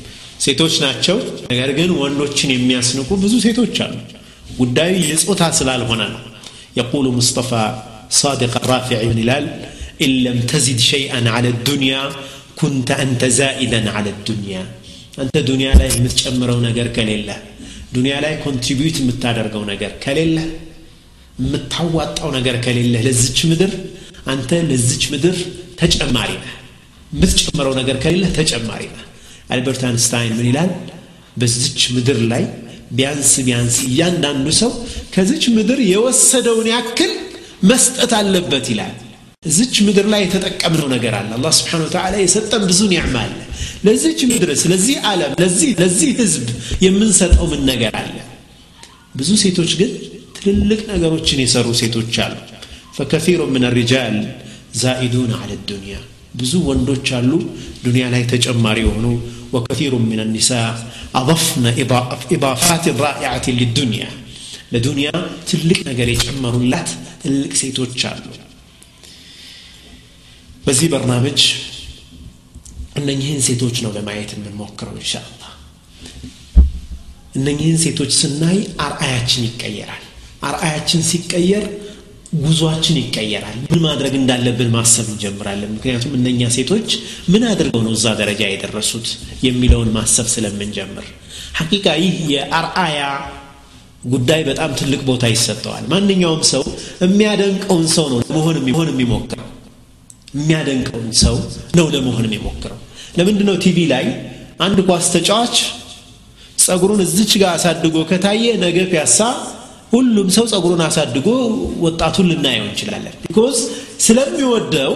ሴቶች 0.45 0.75
ናቸው 0.85 1.19
ነገር 1.53 1.71
ግን 1.79 1.91
ወንዶችን 2.01 2.51
የሚያስንቁ 2.55 3.09
ብዙ 3.25 3.35
ሴቶች 3.47 3.77
አሉ 3.87 3.95
ጉዳዩ 4.61 4.93
የጾታ 5.11 5.43
ስላልሆነ 5.61 6.03
ነው 6.15 6.23
የቁሉ 6.81 7.07
ሙስጠፋ 7.19 7.53
صادق 8.23 8.53
الرافع 8.61 8.99
ይላል 9.21 9.47
إن 10.05 10.11
لم 10.27 10.39
تزد 10.53 10.79
شيئا 10.93 11.21
على 11.35 11.49
الدنيا 11.49 12.03
كنت 12.61 12.89
أنت 13.05 13.23
زائدا 13.41 13.81
على 13.91 14.11
الدنيا 14.17 14.63
አንተ 15.14 15.38
ዱንያ 15.48 15.70
ላይ 15.80 15.90
የምትጨምረው 15.92 16.60
ነገር 16.68 16.88
ከሌለ 16.96 17.30
ዱንያ 17.96 18.16
ላይ 18.24 18.34
ኮንትሪቢዩት 18.44 18.98
የምታደርገው 19.02 19.64
ነገር 19.72 19.92
ከሌለ 20.04 20.38
የምታዋጣው 21.42 22.30
ነገር 22.38 22.56
ከሌለ 22.66 22.96
ለዚች 23.06 23.40
ምድር 23.52 23.72
አንተ 24.34 24.60
ለዚች 24.70 25.04
ምድር 25.14 25.38
ተጨማሪ 25.82 26.32
ነ 26.40 26.48
የምትጨምረው 27.12 27.74
ነገር 27.80 27.98
ከሌለ 28.04 28.26
ተጨማሪ 28.38 28.84
ነ። 28.92 29.00
አልበርት 29.54 29.82
አንስታይን 29.88 30.34
ምን 30.38 30.48
ይላል? 30.50 30.70
በዚች 31.38 31.82
ምድር 31.96 32.20
ላይ 32.32 32.44
ቢያንስ 32.98 33.32
ቢያንስ 33.48 33.76
እያንዳንዱ 33.88 34.48
ሰው 34.62 34.72
ከዚች 35.14 35.44
ምድር 35.58 35.80
የወሰደውን 35.92 36.68
ያክል 36.74 37.12
መስጠት 37.70 38.12
አለበት 38.20 38.66
ይላል። 38.74 38.94
እዚች 39.46 39.76
ምድር 39.88 40.06
ላይ 40.14 40.22
የተጠቀምነው 40.26 40.88
ነገር 40.96 41.14
አለ። 41.20 41.30
አላ 41.38 41.50
ስብሓን 41.60 41.84
ተዓላ 41.94 42.16
የሰጠን 42.24 42.64
ብዙ 42.72 42.80
ኒዕማ 42.92 43.16
አለ። 43.24 43.34
ለዚች 43.87 44.21
ምድር 44.31 44.51
ስለዚህ 44.63 44.97
ዓለም 45.11 45.33
ለዚህ 45.43 45.71
ለዚህ 45.83 46.11
ህዝብ 46.21 46.47
የምንሰጠው 46.87 47.47
ምን 47.53 47.63
ነገር 47.71 47.95
አለ 48.03 48.17
ብዙ 49.19 49.31
ሴቶች 49.45 49.73
ግን 49.81 49.93
ትልልቅ 50.39 50.81
ነገሮችን 50.93 51.41
የሰሩ 51.45 51.69
ሴቶች 51.83 52.17
አሉ 52.27 52.37
ፈከፊሩ 52.99 53.41
ምን 53.55 53.65
ሪጃል 53.79 54.19
ዛኢዱን 54.83 55.33
አለ 55.41 55.53
ዱንያ 55.71 55.97
ብዙ 56.41 56.53
ወንዶች 56.69 57.09
አሉ 57.19 57.33
ዱንያ 57.87 58.05
ላይ 58.15 58.23
ተጨማሪ 58.35 58.79
የሆኑ 58.87 59.07
وكثير 59.53 59.95
من 59.95 60.21
النساء 60.21 60.93
أضفن 61.15 61.65
إضافات 62.33 62.89
رائعة 62.89 63.47
للدنيا 63.49 64.11
لدنيا 64.73 65.13
تلك 65.49 65.79
نقر 65.89 66.09
يجمر 66.09 66.55
اللات 66.57 66.91
تلك 67.25 67.53
سيتوت 67.55 67.93
شالو 67.99 68.33
በዚህ 70.67 70.89
እነኝህን 72.96 73.42
ሴቶች 73.48 73.76
ነው 73.84 73.92
ለማየት 73.98 74.32
የምንሞክረው 74.36 74.96
እንሻ 74.96 75.14
አላህ 75.24 75.52
እነኝህን 77.36 77.78
ሴቶች 77.84 78.12
ስናይ 78.22 78.58
አርአያችን 78.86 79.44
ይቀየራል። 79.48 80.04
አርአያችን 80.48 81.02
ሲቀየር 81.10 81.66
ጉዟችን 82.42 82.98
ይቀየራል። 83.02 83.58
ምን 83.66 83.82
ማድረግ 83.86 84.14
እንዳለብን 84.20 84.70
ማሰብ 84.76 85.08
እንጀምራለን። 85.14 85.72
ምክንያቱም 85.76 86.14
እነኛ 86.20 86.50
ሴቶች 86.58 86.90
ምን 87.32 87.44
አድርገው 87.50 87.82
ነው 87.88 87.94
እዛ 87.98 88.14
ደረጃ 88.22 88.42
የደረሱት 88.50 89.08
የሚለውን 89.48 89.92
ማሰብ 89.98 90.28
ስለምንጀምር። 90.34 91.08
حقيقة 91.60 91.86
ይህ 92.04 92.18
የአርአያ 92.34 93.00
ጉዳይ 94.06 94.42
በጣም 94.48 94.72
ትልቅ 94.80 95.02
ቦታ 95.10 95.26
ይሰጠዋል። 95.34 95.84
ማንኛውም 95.92 96.44
ሰው 96.52 96.64
የሚያደንቀውን 97.04 97.88
ሰው 97.96 98.06
ነው 98.14 98.20
የሚሆን 98.60 98.90
የሚሞክረው 98.94 99.48
የሚያደንቀውን 100.34 101.10
ሰው 101.22 101.36
ነው 101.78 101.88
ለመሆን 101.94 102.26
የሚሞክረው። 102.28 102.80
ለምንድ 103.18 103.42
ነው 103.50 103.56
ቲቪ 103.64 103.78
ላይ 103.94 104.06
አንድ 104.66 104.80
ኳስ 104.90 105.08
ተጫዋች 105.16 105.56
ጸጉሩን 106.64 107.02
እዝች 107.06 107.32
ጋር 107.42 107.52
አሳድጎ 107.56 107.98
ከታየ 108.10 108.46
ነገ 108.64 108.78
ፒያሳ 108.92 109.20
ሁሉም 109.94 110.28
ሰው 110.36 110.46
ጸጉሩን 110.52 110.82
አሳድጎ 110.86 111.28
ወጣቱን 111.86 112.28
ልናየው 112.32 112.66
እንችላለን? 112.68 113.16
because 113.24 113.58
ስለሚወደው 114.06 114.94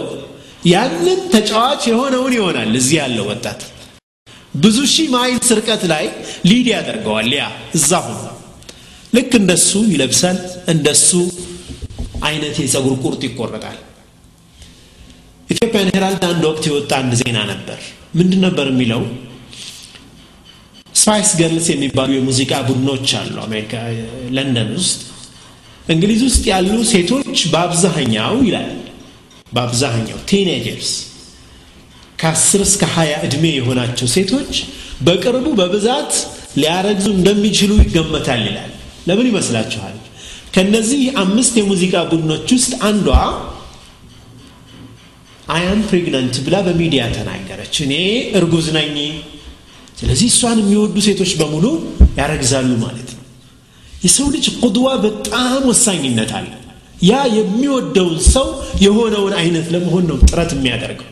ያንን 0.65 1.19
ተጫዋች 1.33 1.81
የሆነውን 1.89 2.33
ይሆናል 2.37 2.71
እዚህ 2.79 2.95
ያለው 3.01 3.25
ወጣት። 3.31 3.59
ብዙ 4.55 4.77
ሺህ 4.93 5.07
miles 5.15 5.49
ርቀት 5.59 5.83
ላይ 5.91 6.05
lead 6.49 6.67
ያደርገዋል 6.73 7.31
ያ 7.35 7.43
እዛ 7.77 7.91
ሆኖ 8.05 8.23
ልክ 9.13 9.31
እንደሱ 9.41 9.71
ይለብሳል 9.91 10.37
እንደሱ 10.73 11.09
አይነት 12.27 12.55
የጸጉር 12.63 12.95
ቁርጥ 13.03 13.21
ይቆረጣል 13.27 13.77
Ethiopian 15.55 15.89
Herald 15.93 16.23
አንድ 16.29 16.43
ወቅት 16.49 16.63
የወጣ 16.69 16.91
አንድ 17.01 17.13
ዜና 17.19 17.37
ነበር። 17.51 17.79
ምንድን 18.17 18.41
ነበር 18.45 18.67
የሚለው? 18.71 19.01
Spice 20.95 21.31
Girls 21.39 21.67
የሚባሉ 21.71 22.09
የሙዚቃ 22.15 22.51
ቡድኖች 22.67 23.09
አሉ 23.19 23.35
አሜሪካ 23.45 23.73
ለንደን 24.35 24.69
ውስጥ። 24.77 24.99
እንግሊዝ 25.85 26.21
ውስጥ 26.27 26.43
ያሉ 26.51 26.69
ሴቶች 26.91 27.39
በአብዛኛው 27.53 28.35
ይላል 28.47 28.71
በአብዛኛው 29.51 30.19
teenagers 30.29 30.91
ከአስር 32.19 32.61
እስከ 32.67 32.83
ሀያ 32.95 33.13
ዕድሜ 33.25 33.45
የሆናቸው 33.53 34.07
ሴቶች 34.15 34.53
በቅርቡ 35.05 35.47
በብዛት 35.59 36.11
ሊያረግዙ 36.59 37.07
እንደሚችሉ 37.17 37.71
ይገመታል 37.83 38.41
ይላል። 38.47 38.71
ለምን 39.07 39.27
ይመስላችኋል? 39.31 39.95
ከነዚህ 40.55 41.01
አምስት 41.21 41.53
የሙዚቃ 41.59 41.95
ቡድኖች 42.11 42.47
ውስጥ 42.55 42.73
አንዷ 42.89 43.09
አያም 45.54 45.80
ፕሬግናንት 45.90 46.34
ብላ 46.46 46.56
በሚዲያ 46.66 47.02
ተናገረች 47.16 47.76
እኔ 47.86 47.94
እርጉዝ 48.40 48.66
ነኝ 48.78 48.96
ስለዚህ 50.00 50.28
እሷን 50.32 50.58
የሚወዱ 50.62 50.96
ሴቶች 51.06 51.32
በሙሉ 51.40 51.66
ያረግዛሉ 52.20 52.70
ማለት 52.84 53.08
ነው 53.16 53.24
የሰው 54.04 54.26
ልጅ 54.34 54.44
ቁድዋ 54.64 54.88
በጣም 55.06 55.62
ወሳኝነት 55.70 56.30
አለ 56.38 56.50
ያ 57.10 57.14
የሚወደውን 57.38 58.18
ሰው 58.34 58.46
የሆነውን 58.84 59.34
አይነት 59.42 59.66
ለመሆን 59.74 60.04
ነው 60.10 60.18
ጥረት 60.28 60.50
የሚያደርገው 60.56 61.08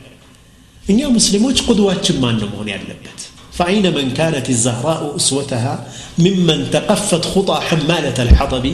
እኛ 0.92 1.00
ሙስሊሞች 1.16 1.58
ቁድዋችን 1.68 2.18
ማን 2.24 2.38
ነው 2.42 2.50
መሆን 2.54 2.70
ያለበት 2.76 3.18
فأين 3.58 3.86
من 3.98 4.06
كانت 4.14 4.46
الزهراء 4.50 5.00
أسوتها 5.18 5.74
ممن 6.18 6.58
تقفت 6.70 7.24
خطى 7.34 7.56
حمالة 7.68 8.18
الحطب 8.26 8.64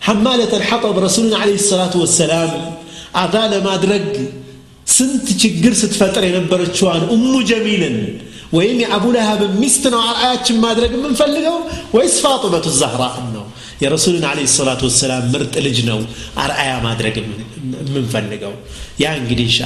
حمالة 0.00 0.52
الحطب 0.56 0.94
رسولنا 0.98 1.36
عليه 1.42 1.54
الصلاة 1.54 1.94
والسلام 1.96 2.50
أذان 3.16 3.52
ما 3.66 3.74
درق 3.76 4.06
ስንት 4.87 5.27
ችግር 5.43 5.73
ስትፈጥር 5.79 6.23
የነበረችዋን 6.27 7.03
እሙ 7.15 7.31
ጀሚልን 7.49 7.97
ወይም 8.57 8.77
የአቡ 8.83 9.05
ለሃብን 9.15 9.53
ሚስት 9.61 9.83
ነው 9.93 10.01
አርአያችን 10.09 10.57
ማድረግ 10.65 10.91
የምንፈልገው 10.97 11.57
ወይስ 11.95 12.15
ፋጡመቱ 12.25 12.65
ዛህራን 12.79 13.25
ነው 13.35 13.45
የረሱልን 13.83 14.25
አለ 14.29 14.39
ሰላት 14.53 14.81
ወሰላም 14.87 15.23
ምርጥ 15.33 15.55
ልጅ 15.65 15.77
ነው 15.89 15.99
አርአያ 16.43 16.73
ማድረግ 16.85 17.15
የምንፈልገው 17.19 18.53
ያ 19.03 19.11
እንግዲህ 19.21 19.47
እንሻ 19.49 19.59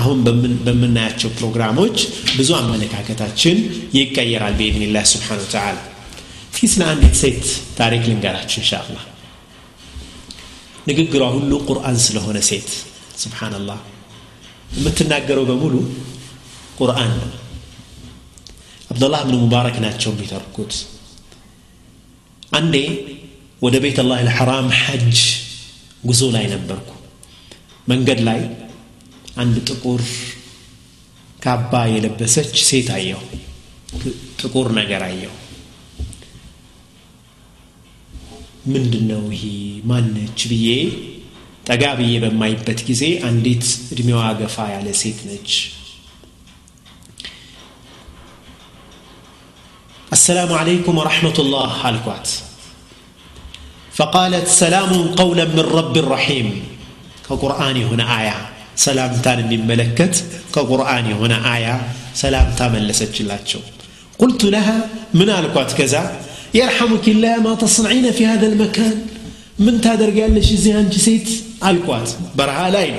አሁን 0.00 0.18
በምናያቸው 0.66 1.30
ፕሮግራሞች 1.38 1.96
ብዙ 2.38 2.50
አመለካከታችን 2.58 3.56
ይቀየራል 3.98 4.56
ብኢድንላህ 4.58 5.06
ስብሓን 5.12 5.40
ተዓላ 5.54 5.78
እስኪ 6.52 6.68
ስለ 6.72 6.82
አንዲት 6.92 7.14
ሴት 7.22 7.44
ታሪክ 7.78 8.02
ልንገራችሁ 8.10 8.60
እንሻ 8.62 8.72
ንግግሯ 10.90 11.22
ሁሉ 11.36 11.52
ቁርአን 11.68 11.96
ስለሆነ 12.06 12.38
ሴት 12.50 12.68
ስብሓንላህ 13.22 13.78
የምትናገረው 14.70 15.44
በሙሉ 15.50 15.74
ቁርአን 16.78 17.12
ነው። 17.20 17.28
አብዱላህ 18.90 19.20
ብን 19.26 19.36
ሙባረክ 19.42 19.76
ናቸው 19.84 20.10
የሚተርኩት። 20.12 20.72
አንዴ 22.52 22.76
ወደ 23.62 23.76
ቤት 23.84 23.98
አላህ 24.02 24.18
ልሐራም 24.26 24.68
ሐጅ 24.80 25.18
ጉዞ 26.04 26.22
ላይ 26.36 26.46
ነበርኩ። 26.54 26.88
መንገድ 27.88 28.20
ላይ 28.28 28.40
አንድ 29.36 29.56
ጥቁር 29.68 30.02
ካባ 31.42 31.72
የለበሰች 31.92 32.54
ሴት 32.68 32.88
አየሁ። 32.96 33.20
ጥቁር 34.40 34.68
ነገር 34.78 35.02
አየሁ። 35.06 35.34
ምንድን 38.72 39.04
ነው 39.10 39.22
ይሄ? 39.34 39.44
ማነች 39.90 40.40
ብዬ 40.50 40.66
ጠጋ 41.69 41.83
ብዬ 41.99 42.13
በማይበት 42.23 42.79
ጊዜ 42.89 43.03
አንዲት 43.29 43.65
እድሜዋ 43.93 44.21
ገፋ 44.41 44.57
ያለ 44.75 44.89
ሴት 45.03 45.21
ነች 45.29 45.51
السلام 50.13 50.53
عليكم 50.61 50.93
ورحمة 50.97 51.37
الله 51.43 51.71
الكوات 51.89 52.27
فقالت 53.93 54.47
سلام 54.47 54.91
قولا 55.21 55.45
من 55.45 55.59
رب 55.59 55.95
رحيم 56.13 56.47
كقرآن 57.29 57.77
هنا 57.91 58.05
آية 58.19 58.35
سلام 58.75 59.11
تان 59.25 59.39
من 59.51 59.61
ملكت 59.67 60.15
كقرآن 60.55 61.05
هنا 61.21 61.37
آية 61.55 61.75
سلام 62.13 62.47
تامن 62.57 62.83
لسجلاتشو 62.87 63.59
قلت 64.21 64.41
لها 64.45 64.77
من 65.13 65.29
الكوات 65.29 65.71
كذا 65.73 66.03
يرحمك 66.53 67.05
الله 67.07 67.33
ما 67.45 67.53
تصنعين 67.55 68.11
في 68.11 68.23
هذا 68.25 68.47
المكان 68.47 68.95
من 69.59 69.81
تادر 69.81 70.09
قال 70.19 70.35
لش 70.35 70.49
زيان 70.65 70.89
جسيت 71.59 71.59
الكوات 71.65 72.09
برها 72.35 72.69
لاين 72.69 72.95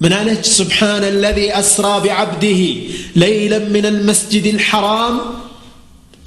من 0.00 0.12
قالت 0.12 0.44
سبحان 0.44 1.04
الذي 1.04 1.46
أسرى 1.54 2.00
بعبده 2.00 2.62
ليلا 3.16 3.58
من 3.58 3.84
المسجد 3.86 4.46
الحرام 4.46 5.20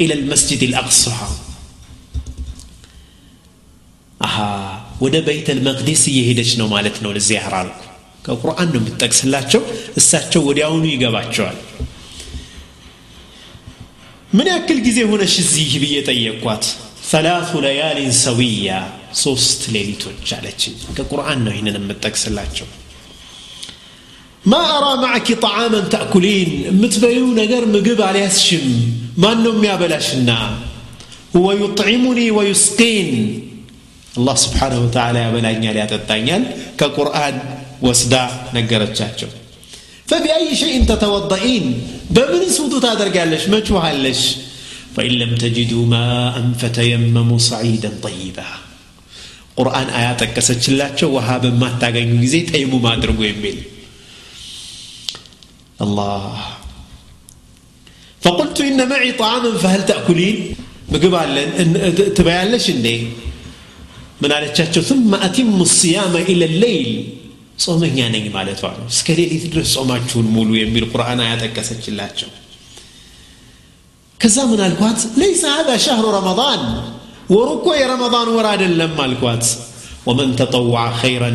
إلى 0.02 0.14
المسجد 0.14 0.62
الأقصى 0.64 1.16
أها 4.22 4.52
ወደ 5.04 5.16
ቤተ 5.28 5.48
ልመቅዲስ 5.58 6.02
እየሄደች 6.10 6.52
ነው 6.60 6.68
ማለት 6.74 6.98
ነው 7.04 7.10
ለዚያራ 7.16 7.56
አልኩ 7.64 7.80
ከቁርአን 8.26 8.70
ነው 8.74 8.80
የምትጠቅስላቸው 8.82 9.62
እሳቸው 10.00 10.42
ወዲያውኑ 10.50 10.84
ይገባቸዋል 10.92 11.58
ምን 14.38 14.48
ያክል 14.54 14.80
ጊዜ 14.88 15.00
ሆነሽ 15.12 15.34
እዚህ 15.44 15.74
ብዬ 15.84 15.96
ጠየቅኳት 16.10 16.64
ሰላቱ 17.12 17.52
ለያሊን 17.66 18.14
ሰዊያ 18.26 18.70
ሶስት 19.24 19.62
ሌሊቶች 19.76 20.28
አለችኝ 20.38 20.76
ከቁርአን 20.98 21.40
ነው 21.46 21.54
ይህንን 21.56 21.78
የምጠቅስላቸው 21.80 22.68
ማ 24.44 24.58
አራ 24.74 24.88
ማዕኪ 25.04 25.38
ጣዓመን 25.46 25.86
ተእኩሊን 25.94 26.50
የምትበዩ 26.68 27.20
ነገር 27.42 27.64
ምግብ 27.76 28.02
አልያስሽም 28.10 28.66
ማን 29.24 29.40
ነው 29.46 29.54
የሚያበላሽና 29.56 30.32
ሁወ 31.36 31.48
ዩጥዒሙኒ 31.62 32.20
ወዩስቂን 32.38 33.10
አላህ 34.20 34.36
ስብሓንሁ 34.44 34.82
ወተዓላ 34.86 35.16
ያበላኛል 35.26 35.78
ያጠጣኛል 35.84 36.44
ከቁርአን 36.82 37.38
ወስዳ 37.88 38.14
ነገረቻቸው 38.58 39.32
فبأي 40.08 40.56
شيء 40.56 40.76
تتوضئين 40.86 41.66
بمن 42.10 42.44
سوط 42.50 42.74
تادرقالش 42.84 43.44
مجوهالش 43.54 44.22
فإن 44.96 45.12
لم 45.12 45.32
تجدوا 45.36 45.86
ماء 45.86 46.36
فتيمموا 46.60 47.38
صعيدا 47.38 47.92
طيبا 48.04 48.48
قرآن 49.58 49.88
آياتك 49.90 50.34
كسجلاتشو 50.34 51.08
وهابا 51.10 51.50
ما 51.50 51.70
تاقين 51.82 52.28
زي 52.28 52.42
تيمو 52.42 52.78
ما 52.80 52.94
أدرقوا 52.94 53.26
يميل 53.26 53.58
الله 55.82 56.38
فقلت 58.22 58.58
إن 58.62 58.80
معي 58.90 59.12
طعاما 59.12 59.52
فهل 59.58 59.86
تأكلين 59.86 60.38
بقبال 60.92 61.30
تبيالش 62.14 62.70
إني 62.70 62.98
من 64.22 64.32
على 64.32 64.48
ثم 64.90 65.12
أتم 65.16 65.62
الصيام 65.62 66.14
إلى 66.32 66.46
الليل 66.46 66.90
ጾመኛ 67.64 67.98
ነኝ 68.14 68.26
ማለቷ 68.36 68.62
ነው 68.78 68.88
እስከ 68.94 69.08
ሌሊት 69.20 69.44
ድረስ 69.52 69.70
ጾማችሁን 69.76 70.26
ሙሉ 70.36 70.50
የሚል 70.62 70.86
ቁርአን 70.94 71.20
አያጠቀሰችላቸው 71.26 72.30
ከዛ 74.20 74.38
ምን 74.52 74.60
አልኳት 74.68 75.00
ለይሰ 75.22 75.44
هذا 75.58 75.74
شهر 75.86 76.06
رمضان 76.20 76.62
ወሩ 77.36 77.50
የረመዳን 77.82 78.28
ወር 78.36 78.46
አይደለም 78.54 78.94
አልኳት 79.06 79.46
ومن 80.08 80.28
تطوع 80.42 80.84
خيرا 81.02 81.32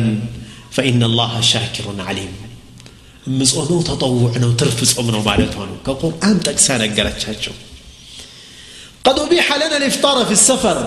فإن 0.75 0.99
الله 1.09 1.33
شاكر 1.51 1.85
عليم 2.07 2.33
የምጾመው 3.27 3.79
ተጠውዕ 3.89 4.33
ነው 4.43 4.51
ትርፍ 4.59 4.79
ጾም 4.91 5.07
ነው 5.15 5.21
ማለቷ 5.27 5.55
ነው 5.69 5.77
ከቁርአን 5.87 6.37
ጠቅሳ 6.47 6.67
ነገረቻቸው 6.83 7.55
قد 9.05 9.17
أبيح 9.25 9.47
لنا 9.61 9.75
الإفطار 9.81 10.17
في 10.29 10.35
السفر 10.39 10.77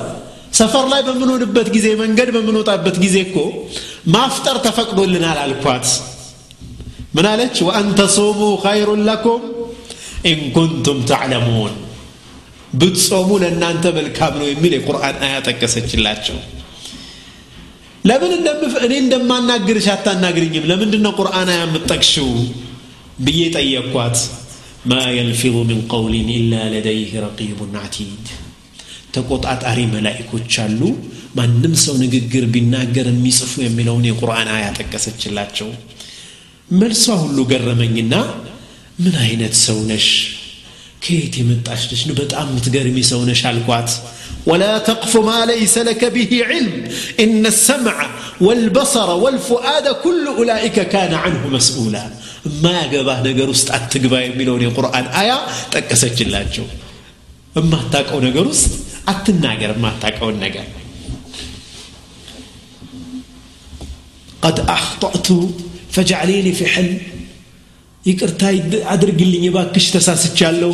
ሰፈር 0.59 0.85
ላይ 0.93 1.01
በምንሆንበት 1.07 1.69
ጊዜ 1.77 1.87
መንገድ 2.03 2.29
በምንወጣበት 2.35 2.97
ጊዜ 3.05 3.17
እኮ 3.27 3.38
ማፍጠር 4.14 4.57
ተፈቅዶልናል 4.67 5.38
አልኳት 5.45 5.87
ምን 7.17 7.27
አለች 7.31 7.57
ወአን 7.67 7.88
ተሱሙ 7.99 8.40
ኸይሩን 8.64 9.03
ለኩም 9.09 9.43
ኢን 10.31 10.40
ኩንቱም 10.57 10.99
ተዕለሙን 11.11 11.73
ብትጾሙ 12.74 13.30
ለእናንተ 13.44 13.86
መልካም 13.98 14.34
ነው 14.40 14.48
የሚል 14.50 14.74
የቁርአን 14.76 15.16
አያ 15.26 15.36
ጠቀሰችላቸው። 15.48 16.38
ለምን 18.06 18.32
እኔ 18.86 18.94
እንደማናግርሽ 19.04 19.88
አታናግርኝም? 19.94 20.68
ለምንድን 20.72 21.02
ነው 21.06 21.14
ቁርአን 21.20 21.50
አያ 21.54 21.62
የምጠቅሽው 21.66 22.30
ብዬ 23.20 23.42
ጠየቅኳት። 23.56 24.18
ማ 24.86 25.00
የልፊظ 25.16 25.56
ምን 25.70 25.80
ቀውሊን 25.92 26.30
ኢላ 26.36 26.54
ለደይህ 26.74 27.12
ረቂቡን 27.24 27.74
አቲድ 27.82 28.28
ተቆጣጣሪ 29.16 29.80
መላይኮች 29.94 30.54
አሉ። 30.64 30.82
ማንም 31.38 31.74
ሰው 31.84 31.96
ንግግር 32.04 32.44
ቢናገር 32.54 33.08
የሚጽፉ 33.12 33.54
የሚለውን 33.64 34.06
የቁርአን 34.10 34.50
አያ 34.56 34.66
ጠቀሰችላቸው። 34.80 35.70
መልሷ 36.72 37.06
ሁሉ 37.22 37.38
ገረመኝና 37.52 38.14
ምን 39.00 39.16
አይነት 39.24 39.54
ሰው 39.66 39.78
ነሽ 39.92 40.08
ከየት 41.05 41.35
የመጣሽ 41.40 41.83
ነሽ 41.93 42.03
በጣም 42.21 42.47
የምትገርሚ 42.53 42.99
ሰው 43.12 43.23
ነሽ 43.31 43.43
አልኳት 43.53 43.90
ولا 44.51 44.75
تقف 44.81 45.12
ما 45.29 45.38
ليس 45.47 45.75
لك 45.79 46.03
به 46.17 46.33
علم 46.49 46.75
إن 47.25 47.43
السمع 47.47 47.97
والبصر 48.40 49.09
والفؤاد 49.25 49.87
كل 50.05 50.25
أولئك 50.38 50.77
كان 50.95 51.12
عنه 51.14 51.43
مسؤولا 51.49 52.05
ما 52.64 52.75
يقبه 52.83 53.17
نقر 53.27 53.51
است 53.51 53.69
أتقبا 53.71 54.19
يميلون 54.27 54.62
القرآن 54.62 55.05
آية 55.23 55.38
تكسج 55.73 56.19
الله 56.23 56.43
የማታውቀው 57.59 58.19
ነገር 58.29 58.45
ውስጥ 58.53 58.73
አትናገር 59.12 59.71
የማታውቀውን 59.75 60.38
ነገር 60.47 60.67
قد 64.45 64.57
أخطأت 64.77 65.29
فجعليني 65.95 66.53
في 66.53 66.64
حل 66.67 66.90
ይቅርታ 68.10 68.41
አድርግልኝ 68.93 69.43
ባክሽ 69.56 69.86
ተሳስቻለሁ። 69.95 70.72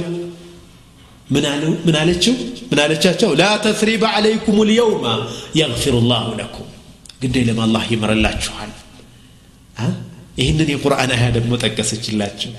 ምን 1.86 1.96
አለችው? 2.00 2.36
ምን 2.70 2.80
አለቻቸው? 2.84 3.30
ላ 3.40 3.46
ተስሪበ 3.64 4.04
ዓለይኩም 4.16 4.58
ልየውማ 4.70 5.06
የግፊሩ 5.60 5.96
ላሁ 6.12 6.28
ለኩም። 6.40 6.70
ግዴ 7.24 7.36
ለም 7.48 7.60
አላህ 7.66 7.84
ይምርላችኋል 7.94 8.72
ይህንን 10.40 10.70
የቁርአን 10.72 11.12
አያ 11.16 11.26
ደግሞ 11.36 11.52
ጠቀሰችላቸው 11.64 12.52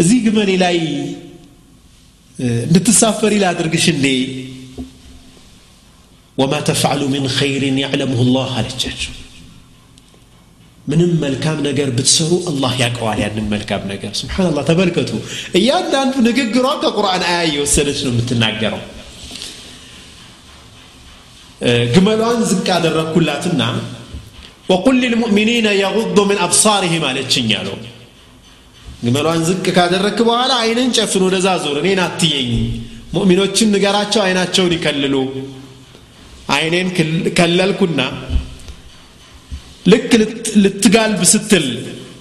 እዚህ 0.00 0.18
ግመሌ 0.26 0.50
ላይ 0.62 0.76
እንድትሳፈሪ 2.64 3.32
ላድርግሽ 3.42 3.86
እንዴ? 3.92 4.06
ወማ 6.38 6.54
ተፍዓሉ 6.68 7.02
ምን 7.14 7.24
ኸይርን 7.38 7.76
ያዕለምሁ 7.82 8.20
አለቻቸው 8.54 9.14
ምንም 10.90 11.10
መልካም 11.22 11.58
ነገር 11.66 11.88
ብትሰሩ 11.96 12.32
አላህ 12.50 12.72
ያውቀዋል 12.80 13.18
ያንን 13.22 13.46
መልካም 13.52 13.82
ነገር። 13.90 14.12
ስብሓንላህ 14.20 14.64
ተመልከቱ። 14.70 15.10
እያንዳንዱ 15.58 16.14
ንግግሯ 16.28 16.66
ከቁርአን 16.82 17.22
አያ 17.28 17.38
እየወሰደች 17.48 17.98
ነው 18.06 18.12
የምትናገረው። 18.12 18.82
ግመሏን 21.94 22.38
ዝቅ 22.50 22.66
አደረግኩላትና 22.76 23.62
ወቁል 24.70 24.96
ልልሙእሚኒነ 25.02 25.68
የغض 25.80 26.18
ምን 26.28 26.38
አብሳርህም 26.44 27.04
አለችኝ 27.08 27.48
አለው። 27.58 27.76
ግመሏን 29.04 29.42
ዝቅ 29.48 29.64
ካደረክ 29.76 30.18
በኋላ 30.28 30.52
አይንን 30.64 30.88
ጨፍን 30.96 31.22
ወደዛ 31.26 31.48
ዞር 31.62 31.76
እኔን 31.82 32.00
አትየኝ 32.06 32.50
ሙእሚኖችን 33.14 33.70
ንገራቸው 33.74 34.22
አይናቸውን 34.24 34.74
ይከልሉ። 34.76 35.14
አይኔን 36.54 36.88
ከለልኩና 37.38 38.00
ልክ 39.86 40.10
ልትጋልብ 40.62 41.22
ስትል 41.30 41.66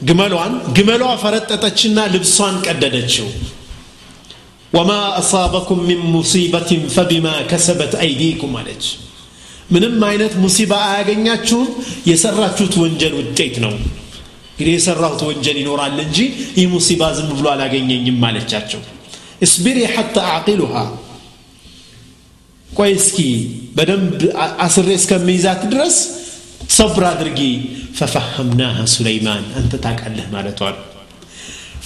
ግመሏን 0.09 0.53
ግመሏ 0.77 1.03
ፈረጠጠችና 1.23 1.99
ልብሷን 2.13 2.55
ቀደደችው። 2.65 3.27
ወማ 4.73 4.91
አሳበኩም 5.19 5.79
ሚን 5.87 6.01
ሙሲበትን 6.13 6.81
ፈቢማ 6.95 7.27
ከሰበት 7.51 7.93
አይዲኩም 8.03 8.53
አለች። 8.59 8.85
ምንም 9.71 9.97
አይነት 10.09 10.33
ሙሲባ 10.43 10.73
አያገኛችሁም። 10.87 11.69
የሰራችሁት 12.09 12.75
ወንጀል 12.83 13.13
ውጤት 13.19 13.55
ነው። 13.65 13.73
እንግዲህ 14.51 14.73
የሰራሁት 14.75 15.21
ወንጀል 15.27 15.57
ይኖራል 15.61 15.97
እንጂ 16.05 16.17
ይህ 16.57 16.65
ሙሲባ 16.73 17.11
ዝም 17.17 17.29
ብሎ 17.33 17.45
አላገኘኝም 17.53 18.23
አለቻቸው። 18.29 18.81
እስቢሪ 19.41 19.79
ሐታ 19.93 20.15
አዕቂሉሃ። 20.31 20.73
ቆይ 22.69 22.91
እስኪ 22.97 23.19
በደንብ 23.77 24.15
አስሬ 24.65 24.87
እስከሚይዛት 24.99 25.61
ድረስ 25.71 25.95
ሰብር 26.78 27.04
አድርጊ 27.12 27.40
ፈፈሐምናሃ 27.98 28.76
ሱለይማን 28.96 29.44
አንተ 29.60 29.72
ታቃለህ 29.86 30.28
ማለቷል 30.36 30.76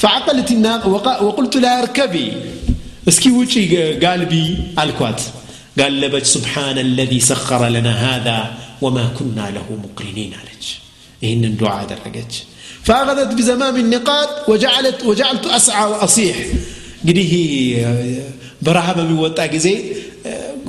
فعقلت 0.03 0.49
الناقة 0.57 0.89
وقلت 1.27 1.55
لها 1.65 1.77
اركبي 1.83 2.27
اسكي 3.09 3.31
وجي 3.39 3.63
قالبي 4.05 4.45
الكوات 4.83 5.21
قال 5.79 5.93
لبج 6.03 6.25
سبحان 6.37 6.77
الذي 6.89 7.21
سخر 7.31 7.63
لنا 7.77 7.93
هذا 8.07 8.39
وما 8.85 9.05
كنا 9.19 9.47
له 9.57 9.67
مقرنين 9.85 10.33
عليك 10.41 10.65
إن 11.29 11.43
الدعاء 11.51 11.83
درجت 11.93 12.33
فأخذت 12.87 13.31
بزمام 13.39 13.77
النقاط 13.85 14.31
وجعلت 14.51 14.99
وجعلت 15.09 15.45
أسعى 15.59 15.85
وأصيح 15.93 16.37
እንግዲህ 17.03 17.31
በረሃ 18.67 18.87
በሚወጣ 18.99 19.39
ጊዜ 19.55 19.67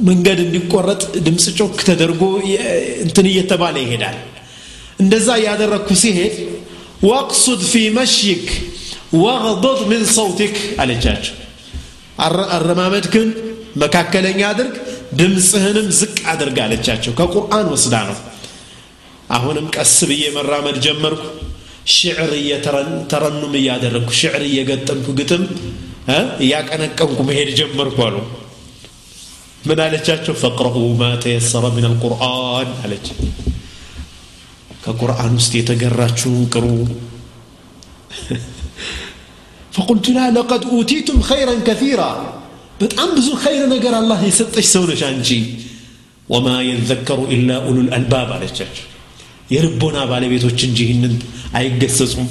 መንገድ 0.04 0.38
እንዲቆረጥ 0.44 1.02
ድምፅ 1.26 1.44
ጮክ 1.58 1.76
ተደርጎ 1.88 2.22
እንትን 3.04 3.26
እየተባለ 3.30 3.76
ይሄዳል። 3.84 4.16
እንደዛ 5.02 5.28
እያደረግኩ 5.40 5.90
ሲሄድ 6.02 6.34
ወቅሱድ 7.10 7.62
ፊ 7.70 7.82
መሽይክ 7.98 8.44
ወغضض 9.22 9.80
ምን 9.90 10.02
ሰውቲክ? 10.16 10.54
አለቻቸው። 10.82 11.34
አረማመድክን 12.56 13.28
መካከለኛ 13.82 14.40
አድርግ 14.50 14.74
ድምፅህንም 15.20 15.88
ዝቅ 15.98 16.16
አድርግ 16.32 16.56
አለቻቸው። 16.64 17.12
ከቁርአን 17.18 17.66
ወስዳ 17.74 17.94
ነው። 18.08 18.18
አሁንም 19.36 19.66
ቀስ 19.76 19.94
ብዬ 20.10 20.24
መራመድ 20.36 20.76
ጀመርኩ። 20.86 21.22
ሽዕር 21.94 22.30
እየተረኑም 22.38 23.52
እያደረግኩ 23.60 24.10
ሽዕር 24.20 24.42
እየገጠምኩ 24.48 25.06
ግጥም 25.18 25.42
እያቀነቀንኩ 26.44 27.18
መሄድ 27.28 27.50
ጀመርኩ 27.58 27.98
አሉ። 28.06 28.16
ምን 29.63 29.79
አለቻቸው 29.85 30.33
ፈቅረኡ 30.43 30.77
ማ 30.99 31.09
ተየሰረ 31.23 31.65
ምን 31.75 31.85
አልቁርአን 31.89 32.69
አለች 32.83 33.07
ከቁርአን 34.83 35.33
ውስጥ 35.39 35.53
የተገራችሁን 35.59 36.43
ቅሩ 36.53 36.65
فقلت 39.71 40.07
لها 40.09 40.29
لقد 40.31 40.61
أوتيتم 40.67 41.17
خيرا 41.23 41.55
كثيرا 41.67 42.11
በጣም 42.81 43.09
ብዙ 43.17 43.27
ኸይር 43.43 43.63
ነገር 43.73 43.93
አላህ 43.97 44.19
የሰጠች 44.27 44.67
ሰው 44.73 44.83
ነሽ 44.89 45.01
አንቺ 45.07 45.29
ወማ 46.29 46.47
የዘከሩ 46.67 47.19
ኢላ 47.35 47.49
ኡሉል 47.69 47.89
አልባብ 47.95 48.29
አለቻቸው 48.35 48.85
የልቦና 49.53 49.97
ባለቤቶች 50.11 50.59
እንጂ 50.67 50.77
ይህንን 50.85 51.13
አይገሰጹም 51.59 52.27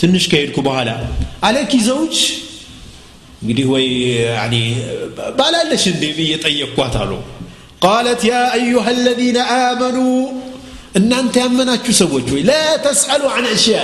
ትንሽ 0.00 0.24
ከሄድኩ 0.32 0.56
በኋላ 0.66 0.90
አለኪ 1.48 1.72
ዘውጅ 1.88 2.16
እንግዲህ 3.42 3.66
ወይ 3.72 3.86
ባላለሽ 5.38 5.84
እንዴ 5.92 6.04
ብዬ 6.18 6.32
ጠየቅኳት 6.46 6.94
አሉ 7.02 7.12
ቃለት 7.84 8.22
ያ 8.30 8.34
አዩሃ 8.56 8.86
አለዚነ 8.92 9.38
አመኑ 9.56 9.98
እናንተ 11.00 11.34
ያመናችሁ 11.44 11.94
ሰዎች 12.02 12.26
ወይ 12.34 12.42
ላ 12.48 12.52
ተስአሉ 12.86 13.24
አን 13.34 13.46
እሽያ 13.56 13.78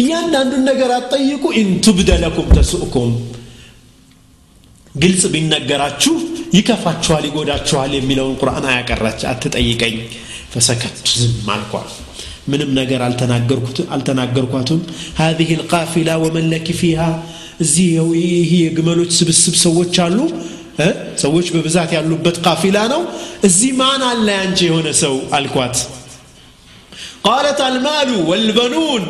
እያንዳንዱን 0.00 0.64
ነገር 0.70 0.90
አትጠይቁ 0.96 1.44
ኢንቱብደ 1.60 2.10
ለኩም 2.22 2.48
ተስኡኩም 2.56 3.12
ግልጽ 4.94 5.22
ቢነገራችሁ 5.32 6.14
ይከፋችኋል 6.58 7.24
ይጎዳችኋል 7.28 7.92
የሚለውን 7.96 8.36
ቁርአን 8.40 8.66
አያቀራች 8.72 9.22
አትጠይቀኝ 9.32 9.96
ፈሰከቱ 10.52 11.06
ዝም 11.22 11.48
አልኳል 11.54 11.88
ምንም 12.50 12.70
ነገር 12.78 13.00
አልተናገርኳትም 13.94 14.82
هذه 15.22 15.50
القافلة 15.58 16.14
ومن 16.18 16.44
لك 16.54 16.68
فيها 16.72 17.10
እዚህ 17.64 17.86
ይህ 18.20 18.50
የግመሎች 18.64 19.10
ስብስብ 19.18 19.54
ሰዎች 19.66 19.94
አሉ 20.06 20.18
ሰዎች 21.22 21.46
በብዛት 21.54 21.90
ያሉበት 21.96 22.38
ቃፊላ 22.46 22.78
ነው 22.94 23.02
እዚህ 23.48 23.70
ማን 23.80 24.02
አለ 24.10 24.26
ያንቺ 24.40 24.58
የሆነ 24.70 24.88
ሰው 25.04 25.14
አልኳት 25.38 25.76
قالت 27.28 27.60
المال 27.70 28.10
والبنون 28.28 29.02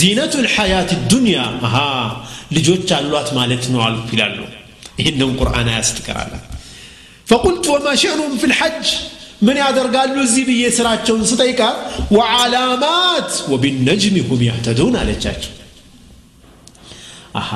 زينة 0.00 0.34
الحياة 0.44 0.90
الدنيا 0.98 1.46
ها 1.74 1.90
ልጆች 2.56 2.88
አሏት 2.98 3.28
ማለት 3.38 3.64
ነው 3.72 3.80
አሉ 3.86 3.96
ይላሉ 4.14 4.38
ይህንን 5.00 5.30
ቁርአን 5.40 5.68
ያስተቀራላል 5.76 6.44
فقلت 7.30 7.64
وما 7.72 7.92
شأنهم 8.02 8.34
في 8.40 8.46
الحج 8.50 8.86
ምን 9.46 9.56
ያደርጋሉ 9.64 10.14
እዚህ 10.26 10.42
ብዬ 10.48 10.62
ስራቸውን 10.76 11.22
ስጠይቃ 11.30 11.60
ወዓላማት 12.16 13.30
ወቢነጅም 13.52 14.16
ሁም 14.28 14.40
ያህተዱን 14.48 14.94
አለቻቸው 15.00 15.52
አሃ 17.40 17.50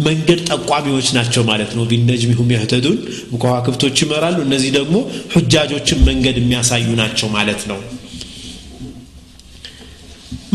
መንገድ 0.00 0.40
ጠቋሚዎች 0.50 1.08
ናቸው 1.16 1.42
ማለት 1.48 1.70
ነው። 1.76 1.84
ቢነጅም 1.90 2.32
ሁም 2.38 2.50
ያህተዱን 2.54 2.98
ከዋክብቶች 3.42 3.96
ይመራሉ። 4.04 4.38
እነዚህ 4.46 4.70
ደግሞ 4.78 4.96
ሁጃጆችን 5.34 6.04
መንገድ 6.08 6.36
የሚያሳዩ 6.40 6.86
ናቸው 7.00 7.28
ማለት 7.36 7.62
ነው። 7.70 7.80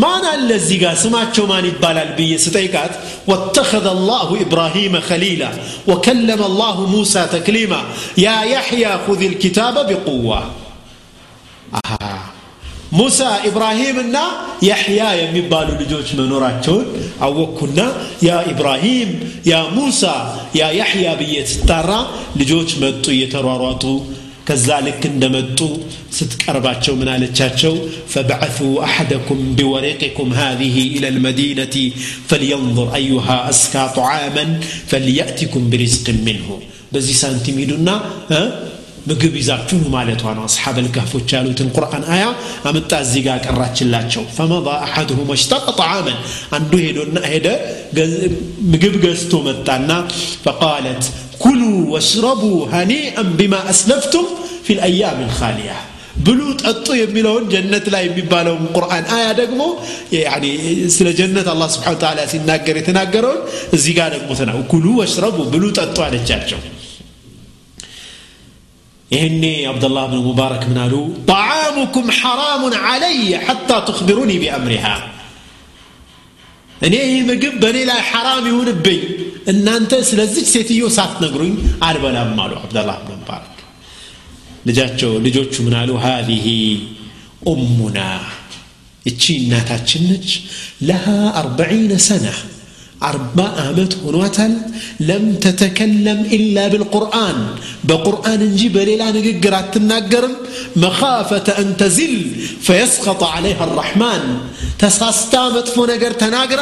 ማን 0.04 0.24
አለ 0.30 0.50
እዚህ 0.60 0.78
ጋር? 0.82 0.96
ስማቸው 1.02 1.46
ማን 1.52 1.66
ይባላል 1.70 2.10
ብዬ 2.18 2.32
ስጠይቃት 2.46 2.94
ወተኸذ 3.30 3.86
አላሁ 3.94 4.30
ኢብራሂመ 4.44 4.96
ከሊላ 5.08 5.44
ወከለመ 5.90 6.42
አላሁ 6.50 6.78
ሙሳ 6.94 7.24
ተክሊማ 7.34 7.74
ያ 8.26 8.36
ያሕያ 8.54 8.86
ኩذ 9.06 9.22
ልኪታበ 9.34 9.76
ቢቁዋ 9.90 10.30
موسى 13.00 13.30
إبراهيم 13.50 14.00
النا 14.00 14.26
يحيى 14.62 15.08
يمي 15.24 15.42
بالو 15.52 15.74
لجوج 15.80 16.08
منوراتون 16.18 16.86
أو 17.22 17.36
كنا 17.60 17.88
يا 18.22 18.38
إبراهيم 18.52 19.10
يا 19.52 19.62
موسى 19.78 20.16
يا 20.56 20.68
يحيى 20.80 21.12
بيت 21.20 21.50
ترى 21.70 22.00
لجوج 22.40 22.70
متو 22.82 23.12
يترواراتو 23.12 23.94
كذلك 24.48 25.02
عندما 25.12 25.42
تو 25.58 25.70
ست 26.18 26.32
أربعة 26.50 26.86
من 27.00 27.08
على 27.14 27.28
تشاتشو 27.28 27.76
فبعثوا 28.14 28.84
أحدكم 28.84 29.38
بورقكم 29.58 30.28
هذه 30.34 30.78
إلى 30.96 31.08
المدينة 31.08 31.76
فلينظر 32.30 32.88
أيها 32.96 33.38
أسكى 33.50 33.86
عاما 33.98 34.46
فليأتكم 34.88 35.62
برزق 35.70 36.08
منه. 36.28 36.50
بزي 36.92 37.14
سانتيميدونا 37.14 37.96
ها؟ 38.32 38.44
ምግብ 39.10 39.34
ይዛችሁ 39.40 39.80
ማለቷ 39.96 40.24
ነው 40.38 40.44
አስሓብ 40.48 40.78
ልካፎች 40.86 41.30
ያሉትን 41.36 41.68
ቁርአን 41.76 42.04
አያ 42.16 42.24
አመጣ 42.70 42.92
እዚህ 43.06 43.22
ጋር 43.28 43.38
ቀራችላቸው 43.48 44.24
ፈመض 44.38 44.68
አሐድሁም 44.78 45.30
ወሽተቀ 45.34 45.66
ጣዓመን 45.80 46.18
አንዱ 46.58 46.72
ሄዶና 46.86 47.20
ሄደ 47.34 47.48
ምግብ 48.72 48.96
ገዝቶ 49.06 49.42
መጣና 49.48 49.90
ፈቃለት 50.46 51.04
ኩሉ 51.44 51.62
ወሽረቡ 51.94 52.44
ሀኒአን 52.74 53.30
ቢማ 53.42 53.56
አስለፍቱም 53.74 54.28
ፊ 54.66 54.78
ልአያም 54.78 55.20
ልካሊያ 55.26 55.74
ብሉ 56.26 56.42
ጠጡ 56.62 56.88
የሚለውን 57.00 57.46
ጀነት 57.54 57.86
ላይ 57.94 58.04
የሚባለውን 58.06 58.64
ቁርአን 58.76 59.06
አያ 59.16 59.26
ደግሞ 59.40 59.62
ስለ 60.96 61.08
ጀነት 61.20 61.48
አላ 61.54 61.64
ስብን 61.74 61.98
ተላ 62.04 62.22
ሲናገር 62.34 62.78
የተናገረውን 62.80 63.42
እዚህ 63.78 63.94
ጋር 63.98 64.10
ደግሞ 64.16 64.30
ተና 64.40 64.54
ኩሉ 64.74 64.86
ወሽረቡ 65.02 65.38
ብሉ 65.54 65.64
ጠጡ 65.80 65.98
አለቻቸው 66.08 66.62
ይህኔ 69.16 69.44
አብደላህ 69.70 70.06
ብን 70.12 70.22
ሙባረክ 70.28 70.64
ምን 70.70 70.80
አሉ 70.84 70.94
ጣዓሙኩም 71.30 72.08
ሐራሙን 72.20 72.76
ዓለይ 72.86 73.18
ሐታ 73.46 73.70
ትኽቢሩኒ 73.88 74.32
ቢአምሪሃ 74.42 74.86
እኔ 76.80 76.96
ይህ 77.06 77.22
ምግብ 77.28 77.54
በእኔ 77.62 77.78
ላይ 77.90 78.00
ሐራም 78.10 78.46
ይሁንብኝ። 78.50 79.02
እናንተ 79.52 79.92
ስለዚች 80.08 80.48
ሴትዮ 80.54 80.84
ሳትነግሩኝ 80.96 81.54
አልበላም 81.88 82.40
አሉ 82.44 82.54
አብደላህ 82.60 82.98
ብን 83.04 83.20
ሙባረክ። 83.20 83.52
ልጃቸው 84.68 85.12
ልጆቹ 85.26 85.54
ምን 85.66 85.76
አሉ? 85.80 85.92
ሃዚህ 86.06 86.46
ኡሙና 87.50 88.00
እቺ 89.06 89.24
እናታችን 89.40 90.04
ነች። 90.10 90.30
ለሃ 90.88 91.06
አርበዒነ 91.40 91.92
ሰና 92.08 92.28
أربعة 93.12 93.62
عمت 93.68 93.94
هنواتل 94.06 94.54
لم 95.00 95.36
تتكلم 95.46 96.20
إلا 96.38 96.68
بالقرآن. 96.68 97.38
بقرآن 97.84 98.56
جبل 98.56 98.90
لا 98.98 99.12
نقر 99.12 99.62
تناقر 99.62 100.26
مخافة 100.76 101.48
أن 101.62 101.78
تزل 101.78 102.14
فيسقط 102.62 103.24
عليها 103.24 103.64
الرحمن. 103.64 104.22
تساستا 104.80 105.50
مدفونقر 105.50 106.12
تنقر 106.12 106.62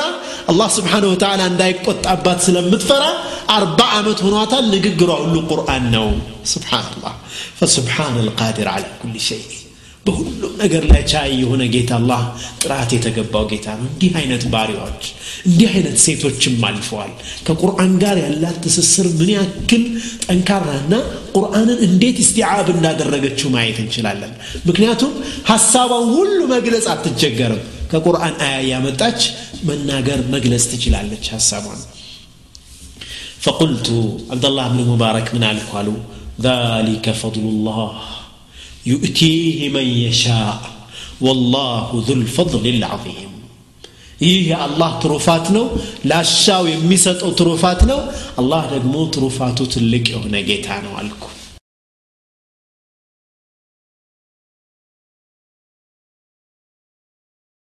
الله 0.49 0.67
سبحانه 0.67 1.07
وتعالى 1.07 1.45
أن 1.45 1.57
دايك 1.57 1.87
أبات 2.05 2.41
سلم 2.41 2.65
مدفرة. 2.73 3.11
أربعة 3.49 3.97
عمت 3.97 4.23
هنواتل 4.23 4.63
نقر 4.75 5.09
عن 5.21 5.31
القرآن 5.39 5.91
نوم 5.91 6.21
سبحان 6.43 6.83
الله. 6.97 7.13
فسبحان 7.59 8.19
القادر 8.19 8.67
على 8.67 8.85
كل 9.03 9.19
شيء. 9.19 9.62
በሁሉም 10.06 10.52
ነገር 10.60 10.82
ላይ 10.90 11.02
ቻይ 11.12 11.30
የሆነ 11.40 11.62
ጌታ 11.72 11.90
አላህ 11.98 12.20
ጥራት 12.62 12.90
የተገባው 12.96 13.44
ጌታ 13.50 13.66
ነው 13.78 13.86
እንዲህ 13.90 14.12
አይነት 14.20 14.44
ባሪያዎች 14.52 15.02
እንዲህ 15.48 15.68
አይነት 15.74 15.96
ሴቶችም 16.04 16.54
አልፈዋል 16.68 17.12
ከቁርአን 17.46 17.92
ጋር 18.04 18.16
ያላት 18.24 18.56
ትስስር 18.64 19.06
ምን 19.18 19.30
ያክል 19.34 19.84
ጠንካራና 20.26 20.94
ቁርአንን 21.38 21.80
እንዴት 21.88 22.18
እስቲዓብ 22.24 22.68
እንዳደረገችው 22.76 23.50
ማየት 23.56 23.80
እንችላለን 23.84 24.32
ምክንያቱም 24.70 25.12
ሀሳቧን 25.50 26.08
ሁሉ 26.16 26.40
መግለጽ 26.56 26.88
አትቸገርም 26.94 27.62
ከቁርአን 27.92 28.34
አያ 28.46 28.56
ያመጣች 28.72 29.20
መናገር 29.70 30.20
መግለጽ 30.36 30.66
ትችላለች 30.72 31.26
ሀሳቧን 31.36 31.80
فقلت 33.40 33.88
عبد 34.30 34.44
الله 34.44 34.68
بن 34.68 34.80
مبارك 34.92 35.26
من 35.34 35.44
قالوا 35.72 35.98
ذلك 36.40 37.10
فضل 37.12 37.44
الله 37.54 37.92
يؤتيه 38.86 39.58
من 39.68 39.86
يشاء 40.04 40.58
والله 41.20 41.86
ذو 42.06 42.14
الفضل 42.20 42.64
العظيم 42.76 43.30
ይህ 44.20 44.38
የአላህ 44.50 44.90
ትሩፋት 45.02 45.46
ነው 45.56 45.64
ላሻው 46.10 46.64
የሚሰጠው 46.70 47.30
ትሩፋት 47.40 47.80
ነው 47.90 48.00
አላህ 48.40 48.62
ደግሞ 48.74 48.94
ትሩፋቱ 49.14 49.58
ትልቅ 49.74 50.04
የሆነ 50.14 50.36
ጌታ 50.48 50.68
ነው 50.86 50.94
አልኩ 51.00 51.22